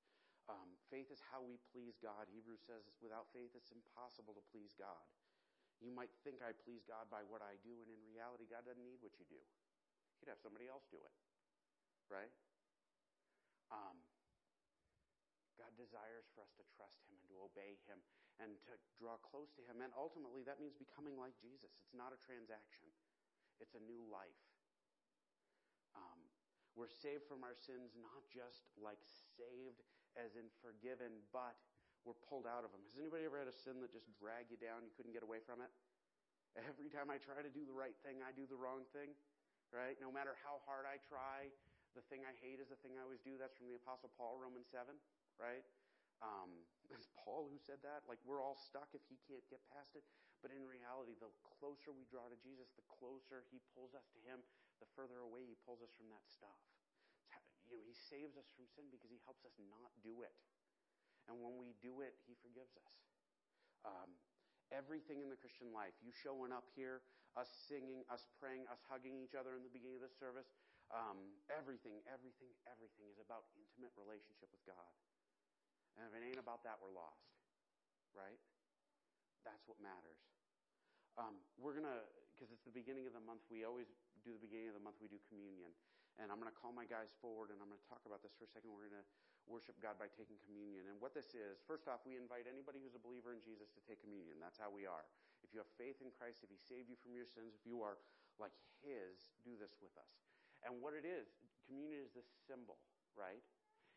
Um, 0.47 0.77
faith 0.93 1.09
is 1.09 1.23
how 1.33 1.41
we 1.41 1.57
please 1.73 1.97
God. 1.97 2.29
Hebrews 2.29 2.61
says, 2.61 2.85
without 3.01 3.31
faith, 3.33 3.57
it's 3.57 3.73
impossible 3.73 4.37
to 4.37 4.45
please 4.53 4.77
God. 4.77 5.07
You 5.81 5.89
might 5.89 6.13
think 6.21 6.45
I 6.45 6.53
please 6.53 6.85
God 6.85 7.09
by 7.09 7.25
what 7.25 7.41
I 7.41 7.57
do, 7.65 7.73
and 7.81 7.89
in 7.89 8.01
reality, 8.05 8.45
God 8.45 8.69
doesn't 8.69 8.85
need 8.85 9.01
what 9.01 9.17
you 9.17 9.25
do. 9.33 9.41
He'd 10.21 10.29
have 10.29 10.43
somebody 10.43 10.69
else 10.69 10.85
do 10.93 11.01
it, 11.01 11.17
right? 12.13 12.35
Um, 13.73 13.97
God 15.57 15.73
desires 15.81 16.29
for 16.37 16.45
us 16.45 16.53
to 16.61 16.65
trust 16.77 17.01
Him 17.09 17.20
to 17.31 17.37
obey 17.41 17.79
Him 17.87 18.03
and 18.43 18.59
to 18.67 18.75
draw 18.99 19.17
close 19.23 19.55
to 19.57 19.63
Him. 19.65 19.81
And 19.81 19.95
ultimately, 19.95 20.43
that 20.45 20.59
means 20.59 20.75
becoming 20.75 21.15
like 21.17 21.37
Jesus. 21.39 21.71
It's 21.79 21.95
not 21.95 22.11
a 22.11 22.19
transaction, 22.19 22.91
it's 23.63 23.79
a 23.79 23.83
new 23.83 24.03
life. 24.11 24.43
Um, 25.95 26.21
we're 26.79 26.91
saved 26.91 27.27
from 27.27 27.43
our 27.43 27.55
sins, 27.55 27.95
not 27.99 28.23
just 28.31 28.71
like 28.79 29.03
saved 29.37 29.83
as 30.15 30.39
in 30.39 30.47
forgiven, 30.63 31.23
but 31.35 31.59
we're 32.07 32.19
pulled 32.31 32.47
out 32.47 32.63
of 32.63 32.71
them. 32.71 32.81
Has 32.87 32.97
anybody 32.97 33.27
ever 33.27 33.37
had 33.37 33.51
a 33.51 33.55
sin 33.55 33.83
that 33.83 33.91
just 33.91 34.09
dragged 34.15 34.55
you 34.55 34.59
down? 34.59 34.87
You 34.87 34.95
couldn't 34.95 35.13
get 35.13 35.27
away 35.27 35.43
from 35.43 35.61
it? 35.61 35.71
Every 36.59 36.91
time 36.91 37.11
I 37.11 37.19
try 37.19 37.43
to 37.43 37.53
do 37.53 37.63
the 37.67 37.75
right 37.75 37.95
thing, 38.03 38.23
I 38.23 38.35
do 38.35 38.43
the 38.47 38.59
wrong 38.59 38.83
thing, 38.91 39.15
right? 39.71 39.95
No 40.03 40.11
matter 40.11 40.35
how 40.43 40.63
hard 40.67 40.83
I 40.83 40.99
try, 41.03 41.51
the 41.95 42.03
thing 42.07 42.27
I 42.27 42.35
hate 42.39 42.63
is 42.63 42.71
the 42.71 42.79
thing 42.83 42.99
I 42.99 43.07
always 43.07 43.23
do. 43.23 43.39
That's 43.39 43.55
from 43.55 43.71
the 43.71 43.79
Apostle 43.79 44.11
Paul, 44.19 44.39
Romans 44.39 44.67
7 44.71 44.95
right? 45.41 45.65
Um, 46.21 46.65
it's 46.95 47.09
Paul 47.17 47.49
who 47.49 47.59
said 47.61 47.81
that. 47.85 48.05
Like, 48.09 48.21
we're 48.25 48.41
all 48.41 48.57
stuck 48.57 48.93
if 48.93 49.05
he 49.09 49.17
can't 49.29 49.45
get 49.49 49.61
past 49.73 49.97
it. 49.97 50.05
But 50.41 50.57
in 50.57 50.65
reality, 50.65 51.17
the 51.21 51.29
closer 51.61 51.93
we 51.93 52.09
draw 52.09 52.25
to 52.33 52.39
Jesus, 52.41 52.73
the 52.73 52.87
closer 52.89 53.45
he 53.53 53.61
pulls 53.77 53.93
us 53.93 54.09
to 54.17 54.21
him, 54.25 54.41
the 54.81 54.89
further 54.97 55.21
away 55.21 55.45
he 55.45 55.57
pulls 55.69 55.85
us 55.85 55.93
from 55.93 56.09
that 56.09 56.25
stuff. 56.33 56.57
You 57.69 57.77
know, 57.77 57.85
he 57.85 57.93
saves 57.93 58.41
us 58.41 58.49
from 58.57 58.65
sin 58.73 58.89
because 58.89 59.13
he 59.13 59.21
helps 59.29 59.45
us 59.45 59.53
not 59.69 59.93
do 60.01 60.25
it. 60.25 60.33
And 61.29 61.39
when 61.39 61.61
we 61.61 61.77
do 61.85 62.01
it, 62.01 62.17
he 62.25 62.35
forgives 62.41 62.73
us. 62.81 62.95
Um, 63.85 64.11
everything 64.73 65.21
in 65.23 65.29
the 65.29 65.39
Christian 65.39 65.71
life, 65.71 65.95
you 66.03 66.11
showing 66.11 66.51
up 66.51 66.67
here, 66.75 67.05
us 67.39 67.47
singing, 67.71 68.03
us 68.11 68.27
praying, 68.43 68.67
us 68.67 68.83
hugging 68.91 69.15
each 69.23 69.39
other 69.39 69.55
in 69.55 69.63
the 69.63 69.71
beginning 69.71 70.03
of 70.03 70.07
the 70.09 70.17
service, 70.19 70.51
um, 70.91 71.31
everything, 71.47 72.03
everything, 72.11 72.51
everything 72.67 73.07
is 73.07 73.23
about 73.23 73.47
intimate 73.55 73.95
relationship 73.95 74.51
with 74.51 74.63
God. 74.67 74.91
And 75.99 76.07
if 76.07 76.13
it 76.15 76.23
ain't 76.23 76.41
about 76.43 76.63
that, 76.67 76.79
we're 76.79 76.95
lost. 76.95 77.31
Right? 78.15 78.39
That's 79.47 79.65
what 79.67 79.79
matters. 79.81 80.21
Um, 81.19 81.41
we're 81.59 81.75
going 81.75 81.89
to, 81.89 82.03
because 82.35 82.53
it's 82.55 82.65
the 82.67 82.75
beginning 82.75 83.09
of 83.09 83.15
the 83.15 83.23
month, 83.23 83.43
we 83.51 83.67
always 83.67 83.91
do 84.23 84.31
the 84.35 84.43
beginning 84.43 84.71
of 84.71 84.77
the 84.77 84.85
month, 84.85 85.01
we 85.03 85.11
do 85.11 85.19
communion. 85.27 85.73
And 86.21 86.29
I'm 86.29 86.37
going 86.37 86.53
to 86.53 86.59
call 86.59 86.75
my 86.75 86.85
guys 86.85 87.17
forward 87.19 87.49
and 87.49 87.59
I'm 87.63 87.71
going 87.73 87.81
to 87.81 87.91
talk 87.91 88.05
about 88.05 88.21
this 88.21 88.37
for 88.37 88.45
a 88.45 88.51
second. 88.51 88.71
We're 88.71 88.91
going 88.91 89.01
to 89.01 89.09
worship 89.49 89.79
God 89.81 89.97
by 89.97 90.11
taking 90.13 90.37
communion. 90.45 90.91
And 90.93 91.01
what 91.01 91.17
this 91.17 91.33
is, 91.33 91.65
first 91.65 91.89
off, 91.89 92.05
we 92.05 92.21
invite 92.21 92.45
anybody 92.45 92.83
who's 92.83 92.95
a 92.95 93.01
believer 93.01 93.33
in 93.33 93.41
Jesus 93.41 93.73
to 93.73 93.81
take 93.89 94.05
communion. 94.05 94.37
That's 94.37 94.61
how 94.61 94.69
we 94.69 94.85
are. 94.85 95.09
If 95.41 95.57
you 95.57 95.65
have 95.65 95.71
faith 95.81 95.99
in 96.05 96.13
Christ, 96.13 96.45
if 96.45 96.53
He 96.53 96.61
saved 96.61 96.93
you 96.93 96.99
from 97.01 97.17
your 97.17 97.25
sins, 97.25 97.57
if 97.57 97.65
you 97.65 97.81
are 97.81 97.97
like 98.37 98.53
His, 98.85 99.33
do 99.41 99.57
this 99.57 99.73
with 99.81 99.95
us. 99.97 100.13
And 100.61 100.77
what 100.85 100.93
it 100.93 101.09
is, 101.09 101.33
communion 101.65 102.05
is 102.05 102.13
this 102.13 102.29
symbol, 102.45 102.77
right? 103.17 103.41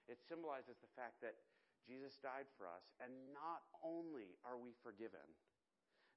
It 0.07 0.23
symbolizes 0.23 0.79
the 0.79 0.91
fact 0.95 1.19
that 1.19 1.35
Jesus 1.83 2.15
died 2.23 2.47
for 2.55 2.67
us, 2.67 2.83
and 3.03 3.11
not 3.35 3.67
only 3.83 4.39
are 4.47 4.55
we 4.55 4.71
forgiven, 4.79 5.25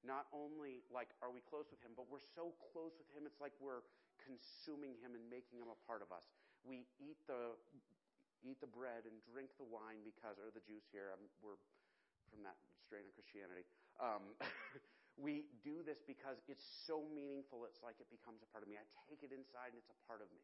not 0.05 0.29
only 0.31 0.85
like 0.87 1.11
are 1.19 1.33
we 1.33 1.43
close 1.43 1.67
with 1.67 1.81
him, 1.83 1.91
but 1.97 2.07
we're 2.07 2.23
so 2.35 2.55
close 2.71 2.95
with 2.95 3.09
him, 3.11 3.27
it's 3.27 3.41
like 3.43 3.55
we're 3.59 3.83
consuming 4.23 4.95
him 5.03 5.13
and 5.13 5.23
making 5.27 5.59
him 5.59 5.69
a 5.69 5.79
part 5.83 5.99
of 5.99 6.09
us. 6.13 6.25
We 6.63 6.87
eat 7.01 7.19
the 7.27 7.57
eat 8.45 8.61
the 8.61 8.69
bread 8.69 9.09
and 9.09 9.17
drink 9.25 9.49
the 9.57 9.65
wine 9.65 10.05
because, 10.05 10.37
or 10.37 10.53
the 10.53 10.61
juice 10.61 10.85
here. 10.93 11.09
I'm, 11.09 11.25
we're 11.41 11.57
from 12.29 12.45
that 12.45 12.57
strain 12.85 13.07
of 13.07 13.13
Christianity. 13.17 13.65
Um, 13.97 14.37
we 15.17 15.49
do 15.65 15.81
this 15.81 15.99
because 16.05 16.37
it's 16.45 16.63
so 16.85 17.01
meaningful. 17.09 17.65
It's 17.65 17.81
like 17.81 17.97
it 17.97 18.09
becomes 18.13 18.45
a 18.45 18.49
part 18.53 18.61
of 18.61 18.69
me. 18.69 18.77
I 18.77 18.85
take 19.09 19.25
it 19.25 19.33
inside 19.33 19.73
and 19.73 19.81
it's 19.81 19.89
a 19.89 19.99
part 20.05 20.21
of 20.21 20.29
me. 20.29 20.43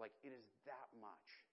Like 0.00 0.16
it 0.24 0.32
is 0.32 0.46
that 0.64 0.88
much. 0.96 1.49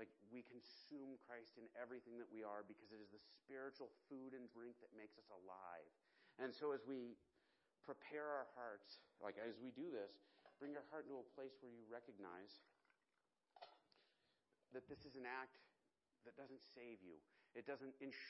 Like 0.00 0.08
we 0.32 0.40
consume 0.48 1.20
Christ 1.28 1.60
in 1.60 1.68
everything 1.76 2.16
that 2.16 2.32
we 2.32 2.40
are 2.40 2.64
because 2.64 2.88
it 2.88 3.04
is 3.04 3.12
the 3.12 3.20
spiritual 3.20 3.92
food 4.08 4.32
and 4.32 4.48
drink 4.48 4.80
that 4.80 4.88
makes 4.96 5.20
us 5.20 5.28
alive. 5.28 5.92
And 6.40 6.48
so 6.56 6.72
as 6.72 6.88
we 6.88 7.20
prepare 7.84 8.24
our 8.24 8.48
hearts, 8.56 9.04
like 9.20 9.36
as 9.36 9.60
we 9.60 9.68
do 9.76 9.92
this, 9.92 10.24
bring 10.56 10.72
your 10.72 10.88
heart 10.88 11.04
into 11.04 11.20
a 11.20 11.28
place 11.36 11.52
where 11.60 11.68
you 11.68 11.84
recognize 11.92 12.64
that 14.72 14.88
this 14.88 15.04
is 15.04 15.20
an 15.20 15.28
act 15.28 15.60
that 16.24 16.32
doesn't 16.36 16.64
save 16.64 17.00
you. 17.04 17.20
It 17.52 17.68
doesn't 17.68 17.92
ensure 18.00 18.20